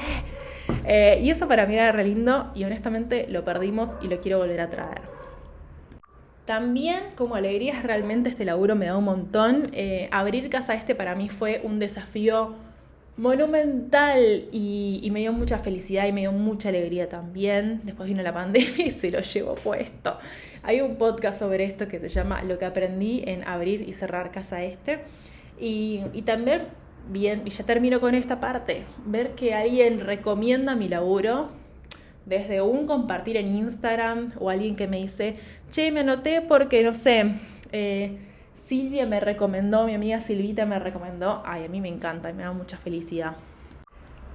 eh. 0.86 1.22
y 1.24 1.30
eso 1.30 1.48
para 1.48 1.66
mí 1.66 1.76
era 1.76 1.94
re 1.94 2.04
lindo 2.04 2.52
y 2.56 2.66
honestamente 2.66 3.26
lo 3.30 3.46
perdimos 3.46 3.92
y 4.02 4.08
lo 4.08 4.20
quiero 4.20 4.40
volver 4.40 4.60
a 4.60 4.70
traer. 4.70 5.13
También 6.46 7.00
como 7.16 7.36
alegrías 7.36 7.84
realmente 7.84 8.30
este 8.30 8.44
laburo 8.44 8.76
me 8.76 8.88
da 8.88 8.98
un 8.98 9.06
montón. 9.06 9.70
Eh, 9.72 10.10
abrir 10.12 10.50
Casa 10.50 10.74
Este 10.74 10.94
para 10.94 11.16
mí 11.16 11.30
fue 11.30 11.62
un 11.64 11.80
desafío 11.80 12.56
monumental 13.16 14.46
y, 14.52 15.08
me 15.12 15.20
dio 15.20 15.32
mucha 15.32 15.60
felicidad 15.60 16.08
y 16.08 16.12
me 16.12 16.22
dio 16.22 16.32
mucha 16.32 16.70
alegría 16.70 17.08
también. 17.08 17.82
Después 17.84 18.10
vino 18.10 18.22
la 18.24 18.34
pandemia 18.34 18.86
y 18.88 18.92
se 18.92 19.10
lo 19.12 19.22
llevo 19.22 19.56
puesto. 19.56 20.18
Hay 20.64 20.82
un 20.82 20.98
podcast 20.98 21.40
sobre 21.40 21.64
esto 21.64 21.88
que 21.88 22.00
se 22.00 22.10
llama 22.10 22.44
Lo 22.44 22.58
que 22.60 22.66
aprendí 22.66 23.24
en 23.26 23.48
abrir 23.48 23.88
y 23.88 23.94
cerrar 23.94 24.32
casa 24.32 24.64
este. 24.64 25.00
Y, 25.60 26.02
y 26.14 26.24
también, 26.24 26.64
bien, 27.10 27.44
y 27.46 27.52
ya 27.52 27.64
termino 27.64 28.02
con 28.02 28.16
esta 28.16 28.42
parte, 28.42 28.84
ver 29.06 29.32
que 29.36 29.54
alguien 29.54 30.02
recomienda 30.02 30.76
mi 30.76 30.90
laburo. 30.90 31.63
Desde 32.26 32.62
un 32.62 32.88
compartir 32.88 33.38
en 33.38 33.54
Instagram 33.56 34.32
o 34.40 34.50
alguien 34.50 34.76
que 34.76 34.88
me 34.88 34.98
dice, 34.98 35.36
che, 35.70 35.92
me 35.92 36.02
anoté 36.02 36.42
porque 36.42 36.84
no 36.84 36.96
sé, 36.96 37.36
eh, 37.72 38.18
Silvia 38.56 39.06
me 39.06 39.20
recomendó, 39.20 39.86
mi 39.86 39.94
amiga 39.94 40.22
Silvita 40.22 40.66
me 40.66 40.80
recomendó. 40.80 41.44
Ay, 41.46 41.66
a 41.66 41.68
mí 41.68 41.82
me 41.82 41.90
encanta 41.90 42.30
y 42.30 42.34
me 42.34 42.44
da 42.44 42.54
mucha 42.54 42.78
felicidad. 42.78 43.36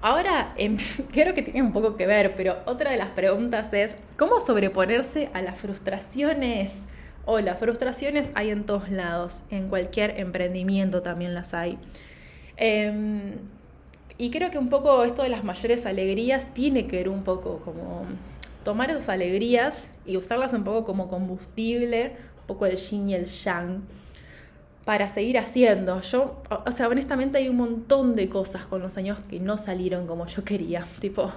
Ahora, 0.00 0.52
em, 0.56 0.76
creo 1.12 1.34
que 1.34 1.42
tiene 1.42 1.62
un 1.62 1.72
poco 1.72 1.96
que 1.96 2.06
ver, 2.06 2.34
pero 2.36 2.58
otra 2.66 2.90
de 2.90 2.98
las 2.98 3.08
preguntas 3.08 3.72
es, 3.72 3.96
¿cómo 4.16 4.40
sobreponerse 4.40 5.30
a 5.32 5.42
las 5.42 5.58
frustraciones? 5.58 6.82
O 7.24 7.40
las 7.40 7.58
frustraciones 7.58 8.30
hay 8.34 8.50
en 8.50 8.64
todos 8.64 8.90
lados, 8.90 9.42
en 9.50 9.68
cualquier 9.68 10.18
emprendimiento 10.20 11.02
también 11.02 11.34
las 11.34 11.54
hay. 11.54 11.78
Em, 12.56 13.34
y 14.18 14.30
creo 14.30 14.50
que 14.50 14.58
un 14.58 14.68
poco 14.68 15.04
esto 15.04 15.22
de 15.22 15.28
las 15.28 15.44
mayores 15.44 15.86
alegrías 15.86 16.52
tiene 16.52 16.88
que 16.88 16.96
ver 16.96 17.08
un 17.08 17.22
poco 17.22 17.60
como 17.64 18.04
tomar 18.64 18.90
esas 18.90 19.08
alegrías 19.08 19.90
y 20.04 20.16
usarlas 20.16 20.52
un 20.52 20.64
poco 20.64 20.84
como 20.84 21.08
combustible, 21.08 22.16
un 22.40 22.46
poco 22.48 22.66
el 22.66 22.76
yin 22.76 23.08
y 23.08 23.14
el 23.14 23.26
yang 23.26 23.82
para 24.84 25.08
seguir 25.08 25.38
haciendo. 25.38 26.00
Yo, 26.00 26.42
o 26.66 26.72
sea, 26.72 26.88
honestamente 26.88 27.38
hay 27.38 27.48
un 27.48 27.56
montón 27.56 28.16
de 28.16 28.28
cosas 28.28 28.66
con 28.66 28.82
los 28.82 28.96
años 28.96 29.18
que 29.30 29.38
no 29.38 29.56
salieron 29.56 30.06
como 30.06 30.26
yo 30.26 30.44
quería. 30.44 30.86
Tipo, 31.00 31.30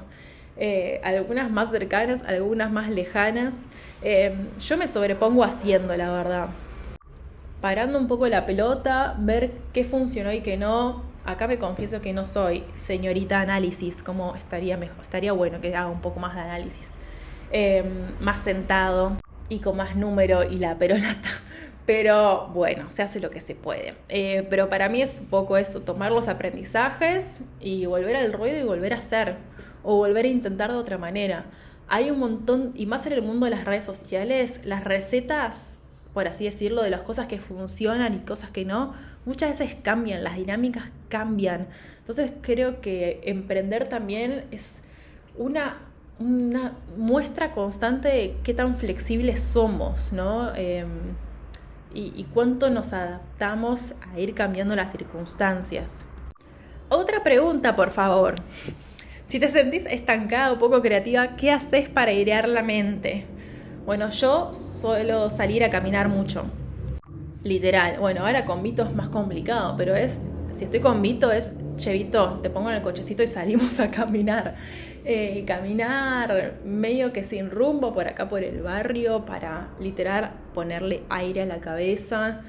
eh, 0.57 0.99
algunas 1.03 1.51
más 1.51 1.69
cercanas, 1.69 2.23
algunas 2.23 2.71
más 2.71 2.89
lejanas. 2.89 3.65
Em, 4.01 4.47
yo 4.57 4.77
me 4.77 4.87
sobrepongo 4.87 5.43
haciendo, 5.43 5.95
la 5.95 6.11
verdad. 6.11 6.47
Parando 7.61 7.99
un 7.99 8.07
poco 8.07 8.27
la 8.27 8.45
pelota, 8.45 9.15
ver 9.19 9.51
qué 9.71 9.83
funcionó 9.83 10.33
y 10.33 10.41
qué 10.41 10.57
no. 10.57 11.10
Acá 11.25 11.47
me 11.47 11.59
confieso 11.59 12.01
que 12.01 12.13
no 12.13 12.25
soy 12.25 12.63
señorita 12.75 13.41
análisis, 13.41 14.01
como 14.03 14.35
estaría 14.35 14.77
mejor, 14.77 15.01
estaría 15.01 15.33
bueno 15.33 15.61
que 15.61 15.75
haga 15.75 15.87
un 15.87 16.01
poco 16.01 16.19
más 16.19 16.35
de 16.35 16.41
análisis. 16.41 16.87
Em, 17.51 18.15
más 18.19 18.41
sentado 18.41 19.17
y 19.49 19.59
con 19.59 19.75
más 19.77 19.95
número 19.97 20.43
y 20.43 20.57
la 20.57 20.77
perolata 20.77 21.29
pero 21.85 22.47
bueno, 22.53 22.89
se 22.89 23.01
hace 23.03 23.19
lo 23.19 23.29
que 23.29 23.41
se 23.41 23.55
puede. 23.55 23.95
Eh, 24.09 24.47
pero 24.49 24.69
para 24.69 24.87
mí 24.89 25.01
es 25.01 25.19
un 25.19 25.27
poco 25.27 25.57
eso, 25.57 25.81
tomar 25.81 26.11
los 26.11 26.27
aprendizajes 26.29 27.43
y 27.59 27.85
volver 27.85 28.15
al 28.15 28.31
ruido 28.33 28.57
y 28.59 28.63
volver 28.63 28.93
a 28.93 28.97
hacer. 28.99 29.37
o 29.83 29.97
volver 29.97 30.25
a 30.25 30.27
intentar 30.29 30.71
de 30.71 30.77
otra 30.77 30.97
manera. 30.97 31.45
Hay 31.87 32.11
un 32.11 32.19
montón, 32.19 32.71
y 32.75 32.85
más 32.85 33.05
en 33.07 33.13
el 33.13 33.21
mundo 33.23 33.45
de 33.45 33.51
las 33.51 33.65
redes 33.65 33.83
sociales, 33.83 34.61
las 34.63 34.83
recetas, 34.83 35.79
por 36.13 36.27
así 36.27 36.45
decirlo, 36.45 36.83
de 36.83 36.89
las 36.89 37.01
cosas 37.01 37.27
que 37.27 37.39
funcionan 37.39 38.13
y 38.13 38.19
cosas 38.19 38.51
que 38.51 38.65
no, 38.65 38.93
muchas 39.25 39.51
veces 39.59 39.75
cambian, 39.81 40.23
las 40.23 40.35
dinámicas 40.35 40.85
cambian. 41.09 41.67
Entonces 41.99 42.31
creo 42.41 42.81
que 42.81 43.21
emprender 43.23 43.87
también 43.87 44.45
es 44.51 44.83
una, 45.37 45.77
una 46.19 46.73
muestra 46.97 47.51
constante 47.51 48.09
de 48.09 48.35
qué 48.43 48.53
tan 48.53 48.77
flexibles 48.77 49.41
somos, 49.41 50.11
¿no? 50.11 50.53
Em, 50.55 50.89
y, 51.93 52.13
y 52.15 52.27
cuánto 52.33 52.69
nos 52.69 52.93
adaptamos 52.93 53.93
a 54.13 54.19
ir 54.19 54.33
cambiando 54.33 54.75
las 54.75 54.91
circunstancias. 54.91 56.03
Otra 56.89 57.23
pregunta, 57.23 57.75
por 57.75 57.91
favor. 57.91 58.35
Si 59.27 59.39
te 59.39 59.47
sentís 59.47 59.85
estancada 59.85 60.51
o 60.51 60.59
poco 60.59 60.81
creativa, 60.81 61.37
¿qué 61.37 61.51
haces 61.51 61.87
para 61.87 62.11
airear 62.11 62.49
la 62.49 62.63
mente? 62.63 63.25
Bueno, 63.85 64.09
yo 64.09 64.53
suelo 64.53 65.29
salir 65.29 65.63
a 65.63 65.69
caminar 65.69 66.07
mucho. 66.07 66.45
Literal. 67.43 67.97
Bueno, 67.99 68.25
ahora 68.25 68.45
con 68.45 68.61
Vito 68.61 68.83
es 68.83 68.93
más 68.93 69.09
complicado, 69.09 69.75
pero 69.75 69.95
es. 69.95 70.21
Si 70.53 70.65
estoy 70.65 70.79
con 70.79 71.01
Vito 71.01 71.31
es, 71.31 71.51
chevito, 71.77 72.39
te 72.43 72.49
pongo 72.49 72.69
en 72.69 72.75
el 72.75 72.81
cochecito 72.81 73.23
y 73.23 73.27
salimos 73.27 73.79
a 73.79 73.89
caminar. 73.89 74.55
Eh, 75.03 75.43
caminar 75.47 76.59
medio 76.63 77.11
que 77.11 77.23
sin 77.23 77.49
rumbo 77.49 77.93
por 77.93 78.07
acá 78.07 78.29
por 78.29 78.43
el 78.43 78.61
barrio 78.61 79.25
para 79.25 79.69
literal 79.79 80.31
ponerle 80.53 81.03
aire 81.09 81.41
a 81.41 81.45
la 81.45 81.59
cabeza. 81.59 82.41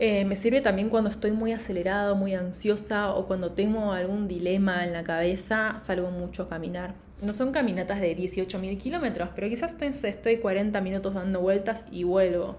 Eh, 0.00 0.24
me 0.24 0.36
sirve 0.36 0.60
también 0.60 0.90
cuando 0.90 1.10
estoy 1.10 1.32
muy 1.32 1.52
acelerado, 1.52 2.14
muy 2.14 2.32
ansiosa 2.34 3.12
o 3.14 3.26
cuando 3.26 3.50
tengo 3.52 3.92
algún 3.92 4.28
dilema 4.28 4.84
en 4.84 4.92
la 4.92 5.02
cabeza, 5.02 5.76
salgo 5.82 6.10
mucho 6.12 6.44
a 6.44 6.48
caminar. 6.48 6.94
No 7.20 7.32
son 7.34 7.50
caminatas 7.50 8.00
de 8.00 8.14
18.000 8.14 8.78
kilómetros, 8.78 9.30
pero 9.34 9.48
quizás 9.48 9.72
estoy, 9.72 9.88
estoy 10.08 10.36
40 10.36 10.80
minutos 10.80 11.14
dando 11.14 11.40
vueltas 11.40 11.84
y 11.90 12.04
vuelvo. 12.04 12.58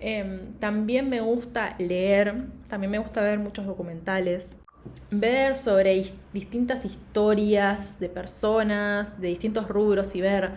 Em, 0.00 0.54
también 0.60 1.10
me 1.10 1.20
gusta 1.20 1.76
leer, 1.78 2.46
también 2.68 2.90
me 2.90 2.98
gusta 2.98 3.20
ver 3.22 3.38
muchos 3.38 3.66
documentales, 3.66 4.56
ver 5.10 5.56
sobre 5.56 6.06
distintas 6.32 6.86
historias 6.86 8.00
de 8.00 8.08
personas, 8.08 9.20
de 9.20 9.28
distintos 9.28 9.68
rubros 9.68 10.14
y 10.16 10.22
ver, 10.22 10.52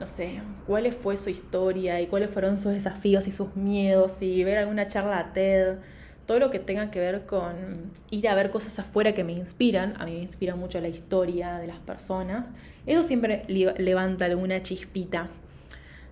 no 0.00 0.06
sé, 0.06 0.40
cuál 0.66 0.90
fue 0.94 1.18
su 1.18 1.28
historia 1.28 2.00
y 2.00 2.06
cuáles 2.06 2.30
fueron 2.30 2.56
sus 2.56 2.72
desafíos 2.72 3.28
y 3.28 3.30
sus 3.30 3.54
miedos 3.54 4.22
y 4.22 4.42
ver 4.42 4.56
alguna 4.56 4.86
charla 4.88 5.34
TED, 5.34 5.76
todo 6.24 6.38
lo 6.38 6.50
que 6.50 6.58
tenga 6.58 6.90
que 6.90 7.00
ver 7.00 7.26
con 7.26 7.92
ir 8.10 8.26
a 8.26 8.34
ver 8.34 8.50
cosas 8.50 8.78
afuera 8.78 9.12
que 9.12 9.24
me 9.24 9.32
inspiran, 9.32 9.92
a 9.98 10.06
mí 10.06 10.12
me 10.12 10.22
inspira 10.22 10.56
mucho 10.56 10.80
la 10.80 10.88
historia 10.88 11.58
de 11.58 11.66
las 11.66 11.78
personas, 11.80 12.48
eso 12.86 13.02
siempre 13.02 13.44
levanta 13.46 14.24
alguna 14.24 14.62
chispita. 14.62 15.28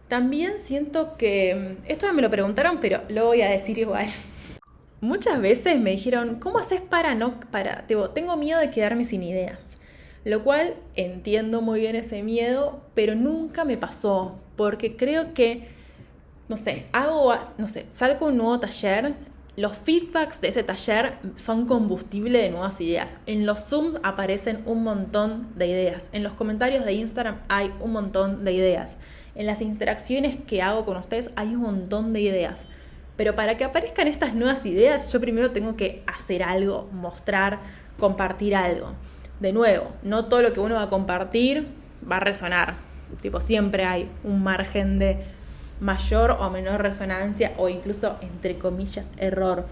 También 0.06 0.58
siento 0.58 1.16
que, 1.16 1.78
esto 1.86 2.06
no 2.06 2.12
me 2.12 2.20
lo 2.20 2.30
preguntaron, 2.30 2.80
pero 2.80 3.02
lo 3.08 3.24
voy 3.24 3.40
a 3.40 3.48
decir 3.48 3.78
igual. 3.78 4.06
Muchas 5.00 5.40
veces 5.40 5.80
me 5.80 5.92
dijeron, 5.92 6.40
¿cómo 6.40 6.58
haces 6.58 6.82
para 6.82 7.14
no, 7.14 7.40
para, 7.40 7.86
tengo 7.86 8.36
miedo 8.36 8.60
de 8.60 8.70
quedarme 8.70 9.06
sin 9.06 9.22
ideas? 9.22 9.77
Lo 10.24 10.44
cual 10.44 10.74
entiendo 10.94 11.62
muy 11.62 11.80
bien 11.80 11.96
ese 11.96 12.22
miedo, 12.22 12.80
pero 12.94 13.14
nunca 13.14 13.64
me 13.64 13.76
pasó, 13.76 14.38
porque 14.56 14.96
creo 14.96 15.32
que, 15.34 15.68
no 16.48 16.56
sé, 16.56 16.86
hago, 16.92 17.34
no 17.56 17.68
sé, 17.68 17.86
salgo 17.90 18.26
un 18.26 18.36
nuevo 18.36 18.58
taller, 18.60 19.14
los 19.56 19.76
feedbacks 19.76 20.40
de 20.40 20.48
ese 20.48 20.62
taller 20.62 21.18
son 21.36 21.66
combustible 21.66 22.38
de 22.38 22.50
nuevas 22.50 22.80
ideas. 22.80 23.16
En 23.26 23.46
los 23.46 23.60
Zooms 23.68 23.96
aparecen 24.04 24.62
un 24.66 24.84
montón 24.84 25.48
de 25.56 25.66
ideas. 25.66 26.10
En 26.12 26.22
los 26.22 26.34
comentarios 26.34 26.84
de 26.84 26.92
Instagram 26.92 27.40
hay 27.48 27.72
un 27.80 27.92
montón 27.92 28.44
de 28.44 28.52
ideas 28.52 28.98
en 29.38 29.46
las 29.46 29.62
interacciones 29.62 30.36
que 30.46 30.62
hago 30.62 30.84
con 30.84 30.96
ustedes 30.96 31.30
hay 31.36 31.54
un 31.54 31.62
montón 31.62 32.12
de 32.12 32.20
ideas. 32.20 32.66
Pero 33.16 33.36
para 33.36 33.56
que 33.56 33.64
aparezcan 33.64 34.08
estas 34.08 34.34
nuevas 34.34 34.66
ideas, 34.66 35.12
yo 35.12 35.20
primero 35.20 35.52
tengo 35.52 35.76
que 35.76 36.02
hacer 36.06 36.42
algo, 36.42 36.88
mostrar, 36.92 37.60
compartir 37.98 38.56
algo. 38.56 38.92
De 39.40 39.52
nuevo, 39.52 39.92
no 40.02 40.24
todo 40.24 40.42
lo 40.42 40.52
que 40.52 40.60
uno 40.60 40.74
va 40.74 40.82
a 40.82 40.90
compartir 40.90 41.68
va 42.10 42.16
a 42.16 42.20
resonar. 42.20 42.74
Tipo, 43.22 43.40
siempre 43.40 43.84
hay 43.84 44.10
un 44.24 44.42
margen 44.42 44.98
de 44.98 45.18
mayor 45.80 46.32
o 46.40 46.50
menor 46.50 46.82
resonancia 46.82 47.52
o 47.56 47.68
incluso, 47.68 48.16
entre 48.20 48.58
comillas, 48.58 49.12
error. 49.18 49.66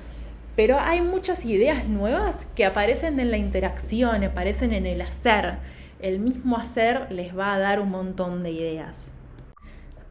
Pero 0.55 0.79
hay 0.81 1.03
muchas 1.03 1.45
ideas 1.45 1.87
nuevas 1.87 2.47
que 2.55 2.65
aparecen 2.65 3.21
en 3.21 3.31
la 3.31 3.37
interacción, 3.37 4.25
aparecen 4.25 4.73
en 4.73 4.87
el 4.87 5.03
hacer. 5.03 5.59
El 6.01 6.21
mismo 6.21 6.57
hacer 6.57 7.11
les 7.11 7.37
va 7.37 7.55
a 7.55 7.59
dar 7.59 7.81
un 7.81 7.91
montón 7.91 8.41
de 8.41 8.53
ideas. 8.53 9.11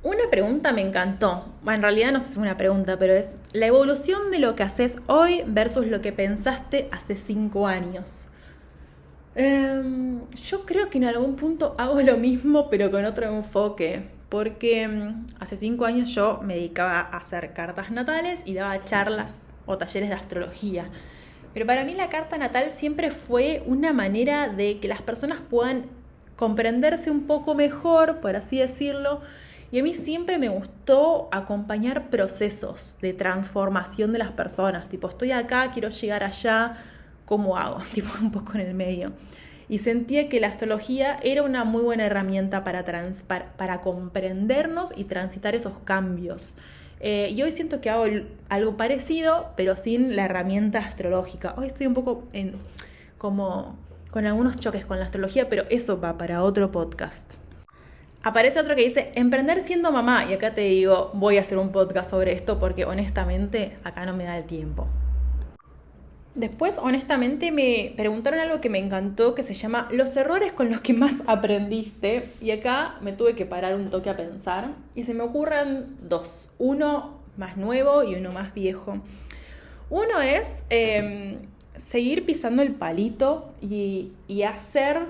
Una 0.03 0.29
pregunta 0.29 0.71
me 0.71 0.81
encantó. 0.81 1.45
En 1.65 1.81
realidad 1.81 2.11
no 2.11 2.19
es 2.19 2.37
una 2.37 2.57
pregunta, 2.57 2.99
pero 2.99 3.13
es 3.13 3.37
la 3.53 3.65
evolución 3.65 4.29
de 4.29 4.37
lo 4.37 4.55
que 4.55 4.61
haces 4.61 4.99
hoy 5.07 5.43
versus 5.47 5.87
lo 5.87 6.01
que 6.01 6.11
pensaste 6.11 6.89
hace 6.91 7.15
cinco 7.15 7.65
años. 7.65 8.27
Em, 9.35 10.21
yo 10.31 10.65
creo 10.65 10.89
que 10.89 10.97
en 10.97 11.03
algún 11.03 11.35
punto 11.35 11.75
hago 11.77 12.01
lo 12.01 12.17
mismo, 12.17 12.69
pero 12.69 12.89
con 12.89 13.05
otro 13.05 13.25
enfoque. 13.25 14.03
Porque 14.29 14.83
em, 14.83 15.25
hace 15.39 15.57
cinco 15.57 15.85
años 15.85 16.09
yo 16.15 16.39
me 16.43 16.55
dedicaba 16.55 16.99
a 16.99 17.17
hacer 17.17 17.53
cartas 17.53 17.91
natales 17.91 18.41
y 18.45 18.53
daba 18.53 18.83
charlas 18.83 19.53
o 19.65 19.77
talleres 19.77 20.09
de 20.09 20.15
astrología. 20.15 20.89
Pero 21.53 21.65
para 21.65 21.85
mí 21.85 21.93
la 21.93 22.09
carta 22.09 22.37
natal 22.37 22.71
siempre 22.71 23.11
fue 23.11 23.63
una 23.65 23.93
manera 23.93 24.49
de 24.49 24.79
que 24.79 24.87
las 24.87 25.01
personas 25.01 25.39
puedan 25.49 25.85
comprenderse 26.35 27.11
un 27.11 27.27
poco 27.27 27.55
mejor, 27.55 28.19
por 28.19 28.35
así 28.35 28.57
decirlo, 28.57 29.21
y 29.71 29.79
a 29.79 29.83
mí 29.83 29.93
siempre 29.93 30.37
me 30.37 30.49
gustó 30.49 31.29
acompañar 31.31 32.09
procesos 32.09 32.97
de 33.01 33.13
transformación 33.13 34.11
de 34.13 34.19
las 34.19 34.31
personas. 34.31 34.89
Tipo, 34.89 35.07
estoy 35.07 35.31
acá, 35.31 35.71
quiero 35.71 35.89
llegar 35.89 36.23
allá, 36.23 36.77
¿cómo 37.25 37.57
hago? 37.57 37.79
Tipo, 37.93 38.09
un 38.21 38.31
poco 38.31 38.55
en 38.55 38.61
el 38.61 38.73
medio. 38.73 39.13
Y 39.67 39.79
sentía 39.79 40.29
que 40.29 40.39
la 40.39 40.47
astrología 40.47 41.17
era 41.23 41.41
una 41.41 41.63
muy 41.63 41.81
buena 41.81 42.05
herramienta 42.05 42.63
para, 42.63 43.81
comprendernos 43.81 44.93
y 44.95 45.05
transitar 45.05 45.55
esos 45.55 45.73
cambios. 45.83 46.53
Eh, 46.99 47.33
y 47.35 47.41
hoy 47.41 47.51
siento 47.51 47.81
que 47.81 47.89
hago 47.89 48.05
algo 48.49 48.77
parecido, 48.77 49.51
pero 49.57 49.75
sin 49.75 50.15
la 50.15 50.25
herramienta 50.25 50.79
astrológica. 50.79 51.55
Hoy 51.57 51.67
estoy 51.67 51.87
un 51.87 51.95
poco 51.95 52.25
como 53.17 53.75
con 54.11 54.27
algunos 54.27 54.57
choques 54.57 54.85
con 54.85 54.99
la 54.99 55.05
astrología, 55.05 55.49
pero 55.49 55.63
eso 55.69 55.99
va 55.99 56.17
para 56.17 56.43
otro 56.43 56.71
podcast 56.71 57.33
aparece 58.25 58.59
otro 58.59 58.75
que 58.75 58.81
dice, 58.81 59.11
emprender 59.13 59.61
siendo 59.61 59.91
mamá. 59.91 60.25
Y 60.25 60.33
acá 60.33 60.53
te 60.53 60.61
digo, 60.61 61.11
voy 61.13 61.37
a 61.37 61.41
hacer 61.41 61.59
un 61.59 61.71
podcast 61.71 62.09
sobre 62.09 62.33
esto 62.33 62.59
porque 62.59 62.83
honestamente 62.83 63.77
acá 63.83 64.05
no 64.05 64.17
me 64.17 64.25
da 64.25 64.37
el 64.37 64.45
tiempo. 64.45 64.87
Después, 66.35 66.77
honestamente, 66.77 67.53
me 67.53 67.93
preguntaron 67.95 68.41
algo 68.41 68.59
que 68.59 68.69
me 68.69 68.77
encantó, 68.77 69.35
que 69.35 69.43
se 69.43 69.53
llama 69.53 69.87
los 69.91 70.15
errores 70.17 70.51
con 70.51 70.69
los 70.69 70.81
que 70.81 70.93
más 70.93 71.21
aprendiste. 71.27 72.29
Y 72.41 72.51
acá 72.51 72.97
me 73.01 73.13
tuve 73.13 73.35
que 73.35 73.45
parar 73.45 73.75
un 73.75 73.89
toque 73.89 74.09
a 74.09 74.17
pensar. 74.17 74.73
Y 74.95 75.05
se 75.05 75.13
me 75.13 75.23
ocurren 75.23 75.95
dos. 76.01 76.49
Uno 76.59 77.19
más 77.37 77.55
nuevo 77.55 78.03
y 78.03 78.15
uno 78.15 78.33
más 78.33 78.53
viejo. 78.53 78.99
Uno 79.89 80.19
es 80.21 80.65
em, 80.69 81.37
seguir 81.77 82.25
pisando 82.25 82.61
el 82.63 82.73
palito 82.73 83.53
y, 83.61 84.11
y 84.27 84.43
hacer 84.43 85.03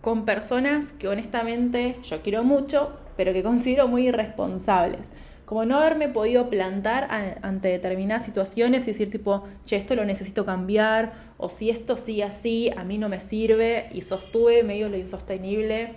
con 0.00 0.24
personas 0.24 0.92
que 0.92 1.08
honestamente 1.08 1.96
yo 2.02 2.22
quiero 2.22 2.42
mucho, 2.42 2.92
pero 3.18 3.34
que 3.34 3.42
considero 3.42 3.86
muy 3.86 4.08
irresponsables. 4.08 5.10
Como 5.48 5.64
no 5.64 5.78
haberme 5.78 6.10
podido 6.10 6.50
plantar 6.50 7.08
ante 7.40 7.68
determinadas 7.68 8.22
situaciones 8.22 8.82
y 8.82 8.90
decir 8.90 9.10
tipo, 9.10 9.44
che, 9.64 9.76
esto 9.76 9.96
lo 9.96 10.04
necesito 10.04 10.44
cambiar, 10.44 11.14
o 11.38 11.48
si 11.48 11.70
esto 11.70 11.96
sigue 11.96 12.22
así, 12.22 12.70
a 12.76 12.84
mí 12.84 12.98
no 12.98 13.08
me 13.08 13.18
sirve, 13.18 13.88
y 13.90 14.02
sostuve 14.02 14.62
medio 14.62 14.90
lo 14.90 14.98
insostenible. 14.98 15.94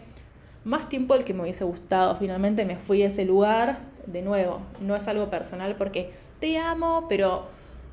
Más 0.63 0.87
tiempo 0.87 1.15
del 1.15 1.25
que 1.25 1.33
me 1.33 1.41
hubiese 1.41 1.65
gustado. 1.65 2.15
Finalmente 2.15 2.63
me 2.63 2.77
fui 2.77 3.03
a 3.03 3.07
ese 3.07 3.25
lugar. 3.25 3.79
De 4.05 4.21
nuevo, 4.21 4.61
no 4.79 4.95
es 4.95 5.05
algo 5.09 5.29
personal 5.29 5.75
porque 5.75 6.11
te 6.39 6.57
amo, 6.57 7.07
pero 7.09 7.47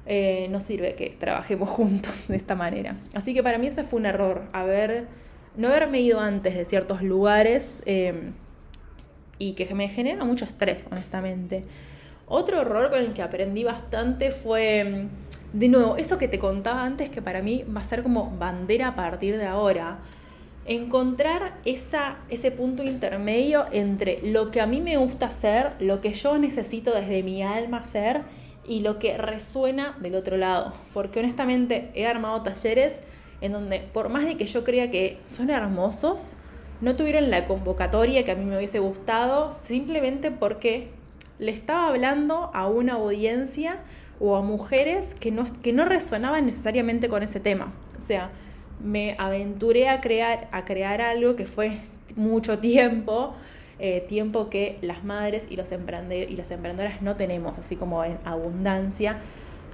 eh, 0.06 0.46
no 0.50 0.60
sirve 0.60 0.94
que 0.94 1.10
trabajemos 1.10 1.68
juntos 1.70 2.28
de 2.28 2.36
esta 2.36 2.54
manera. 2.54 2.94
Así 3.14 3.34
que 3.34 3.42
para 3.42 3.58
mí 3.58 3.66
ese 3.66 3.82
fue 3.82 3.98
un 3.98 4.06
error, 4.06 4.44
haber 4.52 5.08
no 5.56 5.66
haberme 5.66 6.00
ido 6.00 6.20
antes 6.20 6.54
de 6.54 6.64
ciertos 6.64 7.02
lugares 7.02 7.82
eh, 7.84 8.30
y 9.38 9.52
que 9.52 9.72
me 9.74 9.88
genera 9.88 10.24
mucho 10.24 10.44
estrés, 10.44 10.86
honestamente. 10.90 11.64
Otro 12.26 12.60
error 12.60 12.90
con 12.90 13.00
el 13.00 13.14
que 13.14 13.22
aprendí 13.22 13.64
bastante 13.64 14.30
fue, 14.30 15.06
de 15.52 15.68
nuevo, 15.68 15.96
eso 15.96 16.18
que 16.18 16.28
te 16.28 16.38
contaba 16.38 16.84
antes, 16.84 17.08
que 17.08 17.22
para 17.22 17.40
mí 17.42 17.64
va 17.64 17.80
a 17.80 17.84
ser 17.84 18.02
como 18.02 18.30
bandera 18.38 18.88
a 18.88 18.96
partir 18.96 19.38
de 19.38 19.46
ahora. 19.46 20.00
Encontrar 20.66 21.58
esa, 21.64 22.18
ese 22.28 22.50
punto 22.50 22.82
intermedio 22.82 23.64
entre 23.72 24.20
lo 24.22 24.50
que 24.50 24.60
a 24.60 24.66
mí 24.66 24.82
me 24.82 24.98
gusta 24.98 25.26
hacer, 25.26 25.72
lo 25.80 26.02
que 26.02 26.12
yo 26.12 26.36
necesito 26.36 26.92
desde 26.92 27.22
mi 27.22 27.42
alma 27.42 27.78
hacer 27.78 28.22
y 28.66 28.80
lo 28.80 28.98
que 28.98 29.16
resuena 29.16 29.96
del 30.00 30.14
otro 30.14 30.36
lado. 30.36 30.74
Porque 30.92 31.20
honestamente 31.20 31.90
he 31.94 32.06
armado 32.06 32.42
talleres 32.42 33.00
en 33.40 33.52
donde 33.52 33.80
por 33.80 34.10
más 34.10 34.26
de 34.26 34.36
que 34.36 34.46
yo 34.46 34.64
crea 34.64 34.90
que 34.90 35.18
son 35.26 35.48
hermosos, 35.48 36.36
no 36.80 36.96
tuvieron 36.96 37.30
la 37.30 37.46
convocatoria 37.46 38.24
que 38.24 38.30
a 38.30 38.34
mí 38.34 38.44
me 38.44 38.56
hubiese 38.56 38.78
gustado, 38.78 39.52
simplemente 39.66 40.30
porque 40.30 40.90
le 41.38 41.50
estaba 41.50 41.88
hablando 41.88 42.50
a 42.54 42.66
una 42.68 42.94
audiencia 42.94 43.80
o 44.20 44.36
a 44.36 44.42
mujeres 44.42 45.14
que 45.18 45.30
no, 45.30 45.44
que 45.62 45.72
no 45.72 45.84
resonaban 45.84 46.46
necesariamente 46.46 47.08
con 47.08 47.22
ese 47.22 47.40
tema. 47.40 47.72
O 47.96 48.00
sea, 48.00 48.30
me 48.82 49.16
aventuré 49.18 49.88
a 49.88 50.00
crear, 50.00 50.48
a 50.52 50.64
crear 50.64 51.00
algo 51.00 51.36
que 51.36 51.46
fue 51.46 51.80
mucho 52.16 52.58
tiempo, 52.58 53.34
eh, 53.78 54.04
tiempo 54.08 54.50
que 54.50 54.78
las 54.82 55.04
madres 55.04 55.46
y, 55.50 55.56
los 55.56 55.70
y 55.70 56.36
las 56.36 56.50
emprendedoras 56.50 57.02
no 57.02 57.16
tenemos, 57.16 57.58
así 57.58 57.76
como 57.76 58.04
en 58.04 58.18
abundancia, 58.24 59.18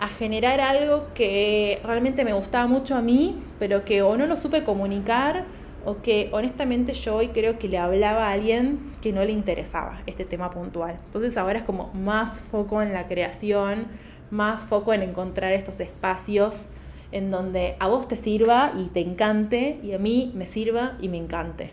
a 0.00 0.08
generar 0.08 0.60
algo 0.60 1.06
que 1.14 1.80
realmente 1.84 2.24
me 2.24 2.32
gustaba 2.32 2.66
mucho 2.66 2.96
a 2.96 3.00
mí, 3.00 3.38
pero 3.58 3.84
que 3.84 4.02
o 4.02 4.16
no 4.16 4.26
lo 4.26 4.36
supe 4.36 4.64
comunicar 4.64 5.44
o 5.84 6.02
que 6.02 6.28
honestamente 6.32 6.94
yo 6.94 7.16
hoy 7.16 7.28
creo 7.28 7.58
que 7.58 7.68
le 7.68 7.78
hablaba 7.78 8.28
a 8.28 8.32
alguien 8.32 8.78
que 9.02 9.12
no 9.12 9.24
le 9.24 9.32
interesaba 9.32 10.02
este 10.06 10.24
tema 10.24 10.50
puntual. 10.50 10.98
Entonces 11.06 11.36
ahora 11.36 11.60
es 11.60 11.64
como 11.64 11.92
más 11.94 12.40
foco 12.40 12.82
en 12.82 12.92
la 12.92 13.08
creación, 13.08 13.86
más 14.30 14.62
foco 14.62 14.92
en 14.92 15.02
encontrar 15.02 15.52
estos 15.52 15.80
espacios 15.80 16.68
en 17.12 17.30
donde 17.30 17.76
a 17.78 17.86
vos 17.86 18.08
te 18.08 18.16
sirva 18.16 18.72
y 18.76 18.86
te 18.86 19.00
encante 19.00 19.78
y 19.82 19.92
a 19.92 19.98
mí 19.98 20.32
me 20.34 20.46
sirva 20.46 20.96
y 21.00 21.08
me 21.08 21.16
encante. 21.18 21.70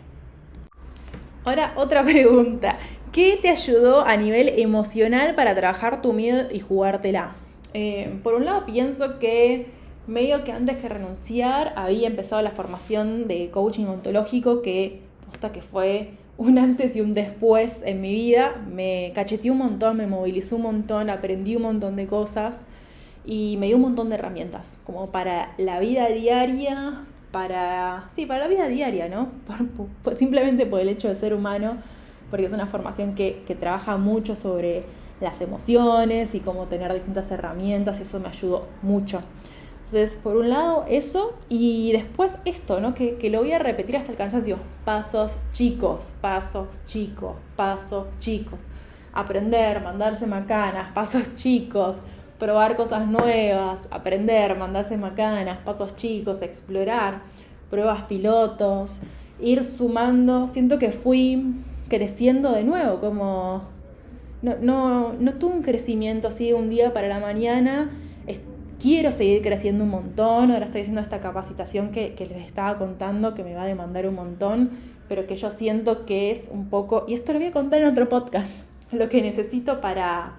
Ahora 1.44 1.72
otra 1.76 2.04
pregunta. 2.04 2.78
¿Qué 3.10 3.38
te 3.42 3.50
ayudó 3.50 4.06
a 4.06 4.16
nivel 4.16 4.48
emocional 4.60 5.34
para 5.34 5.54
trabajar 5.54 6.00
tu 6.00 6.12
miedo 6.12 6.48
y 6.50 6.60
jugártela? 6.60 7.34
Eh, 7.74 8.18
por 8.22 8.34
un 8.34 8.44
lado 8.44 8.64
pienso 8.66 9.18
que 9.18 9.66
medio 10.06 10.44
que 10.44 10.52
antes 10.52 10.76
que 10.78 10.88
renunciar 10.88 11.72
había 11.76 12.06
empezado 12.06 12.42
la 12.42 12.50
formación 12.50 13.28
de 13.28 13.50
coaching 13.50 13.86
ontológico 13.86 14.62
que, 14.62 15.00
que 15.52 15.62
fue 15.62 16.14
un 16.36 16.58
antes 16.58 16.96
y 16.96 17.00
un 17.00 17.14
después 17.14 17.82
en 17.84 18.00
mi 18.00 18.12
vida. 18.12 18.54
Me 18.70 19.12
cacheteó 19.14 19.52
un 19.52 19.58
montón, 19.58 19.96
me 19.96 20.06
movilizó 20.06 20.56
un 20.56 20.62
montón, 20.62 21.10
aprendí 21.10 21.56
un 21.56 21.62
montón 21.62 21.96
de 21.96 22.06
cosas 22.06 22.62
y 23.24 23.56
me 23.58 23.66
dio 23.66 23.76
un 23.76 23.82
montón 23.82 24.08
de 24.08 24.16
herramientas, 24.16 24.78
como 24.84 25.12
para 25.12 25.54
la 25.56 25.78
vida 25.78 26.08
diaria, 26.08 27.04
para, 27.30 28.06
sí, 28.12 28.26
para 28.26 28.40
la 28.40 28.48
vida 28.48 28.68
diaria, 28.68 29.08
¿no? 29.08 29.30
simplemente 30.14 30.66
por 30.66 30.80
el 30.80 30.88
hecho 30.88 31.08
de 31.08 31.14
ser 31.14 31.32
humano, 31.32 31.76
porque 32.30 32.46
es 32.46 32.52
una 32.52 32.66
formación 32.66 33.14
que, 33.14 33.42
que 33.46 33.54
trabaja 33.54 33.96
mucho 33.96 34.34
sobre 34.34 34.84
las 35.20 35.40
emociones 35.40 36.34
y 36.34 36.40
cómo 36.40 36.66
tener 36.66 36.92
distintas 36.92 37.30
herramientas 37.30 38.00
y 38.00 38.02
eso 38.02 38.18
me 38.18 38.28
ayudó 38.28 38.66
mucho. 38.82 39.22
Entonces, 39.94 40.18
por 40.22 40.38
un 40.38 40.48
lado 40.48 40.86
eso 40.88 41.34
y 41.50 41.92
después 41.92 42.36
esto, 42.46 42.80
¿no? 42.80 42.94
Que, 42.94 43.16
que, 43.16 43.28
lo 43.28 43.40
voy 43.40 43.52
a 43.52 43.58
repetir 43.58 43.98
hasta 43.98 44.10
el 44.10 44.16
cansancio. 44.16 44.56
Pasos 44.86 45.36
chicos, 45.52 46.14
pasos 46.18 46.68
chicos, 46.86 47.34
pasos 47.56 48.06
chicos. 48.18 48.60
Aprender, 49.12 49.82
mandarse 49.82 50.26
macanas, 50.26 50.92
pasos 50.94 51.34
chicos, 51.34 51.96
probar 52.38 52.74
cosas 52.74 53.06
nuevas, 53.06 53.86
aprender, 53.90 54.56
mandarse 54.56 54.96
macanas, 54.96 55.58
pasos 55.58 55.94
chicos, 55.94 56.40
explorar, 56.40 57.20
pruebas 57.68 58.04
pilotos, 58.04 59.00
ir 59.42 59.62
sumando. 59.62 60.48
Siento 60.48 60.78
que 60.78 60.90
fui 60.90 61.54
creciendo 61.90 62.52
de 62.52 62.64
nuevo, 62.64 62.98
como 62.98 63.64
no, 64.40 64.56
no, 64.58 65.12
no 65.12 65.34
tuve 65.34 65.52
un 65.52 65.62
crecimiento 65.62 66.28
así 66.28 66.46
de 66.46 66.54
un 66.54 66.70
día 66.70 66.94
para 66.94 67.08
la 67.08 67.20
mañana. 67.20 67.90
Quiero 68.82 69.12
seguir 69.12 69.42
creciendo 69.42 69.84
un 69.84 69.90
montón. 69.90 70.50
Ahora 70.50 70.64
estoy 70.64 70.80
haciendo 70.80 71.00
esta 71.00 71.20
capacitación 71.20 71.92
que, 71.92 72.14
les 72.18 72.46
estaba 72.46 72.76
contando, 72.78 73.32
que 73.32 73.44
me 73.44 73.54
va 73.54 73.62
a 73.62 73.66
demandar 73.66 74.08
un 74.08 74.16
montón, 74.16 74.70
pero 75.08 75.26
que 75.26 75.36
yo 75.36 75.52
siento 75.52 76.04
que 76.04 76.32
es 76.32 76.50
un 76.52 76.68
poco, 76.68 77.04
y 77.06 77.14
esto 77.14 77.32
lo 77.32 77.38
voy 77.38 77.48
a 77.48 77.52
contar 77.52 77.80
en 77.80 77.88
otro 77.88 78.08
podcast, 78.08 78.64
lo 78.92 79.08
que 79.08 79.22
necesito 79.22 79.80
para 79.80 80.34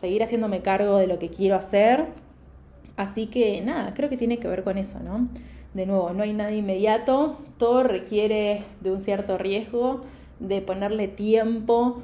seguir 0.00 0.22
haciéndome 0.22 0.62
cargo 0.62 0.96
de 0.96 1.08
lo 1.08 1.18
que 1.18 1.28
quiero 1.28 1.56
hacer. 1.56 2.06
Así 2.96 3.26
que 3.26 3.60
nada, 3.62 3.94
creo 3.94 4.08
que 4.08 4.16
tiene 4.16 4.38
que 4.38 4.46
ver 4.46 4.62
con 4.62 4.78
eso, 4.78 5.00
¿no? 5.00 5.28
De 5.74 5.86
nuevo, 5.86 6.10
no 6.12 6.22
hay 6.22 6.34
nada 6.34 6.52
inmediato, 6.52 7.38
todo 7.56 7.82
requiere 7.82 8.62
de 8.80 8.92
un 8.92 9.00
cierto 9.00 9.38
riesgo, 9.38 10.02
de 10.38 10.60
ponerle 10.60 11.08
tiempo, 11.08 12.00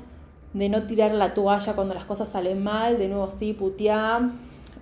de 0.54 0.70
no 0.70 0.84
tirar 0.84 1.12
la 1.12 1.34
toalla 1.34 1.74
cuando 1.74 1.94
las 1.94 2.04
cosas 2.04 2.30
salen 2.30 2.62
mal, 2.64 2.98
de 2.98 3.08
nuevo 3.08 3.30
sí, 3.30 3.52
putear, 3.52 4.30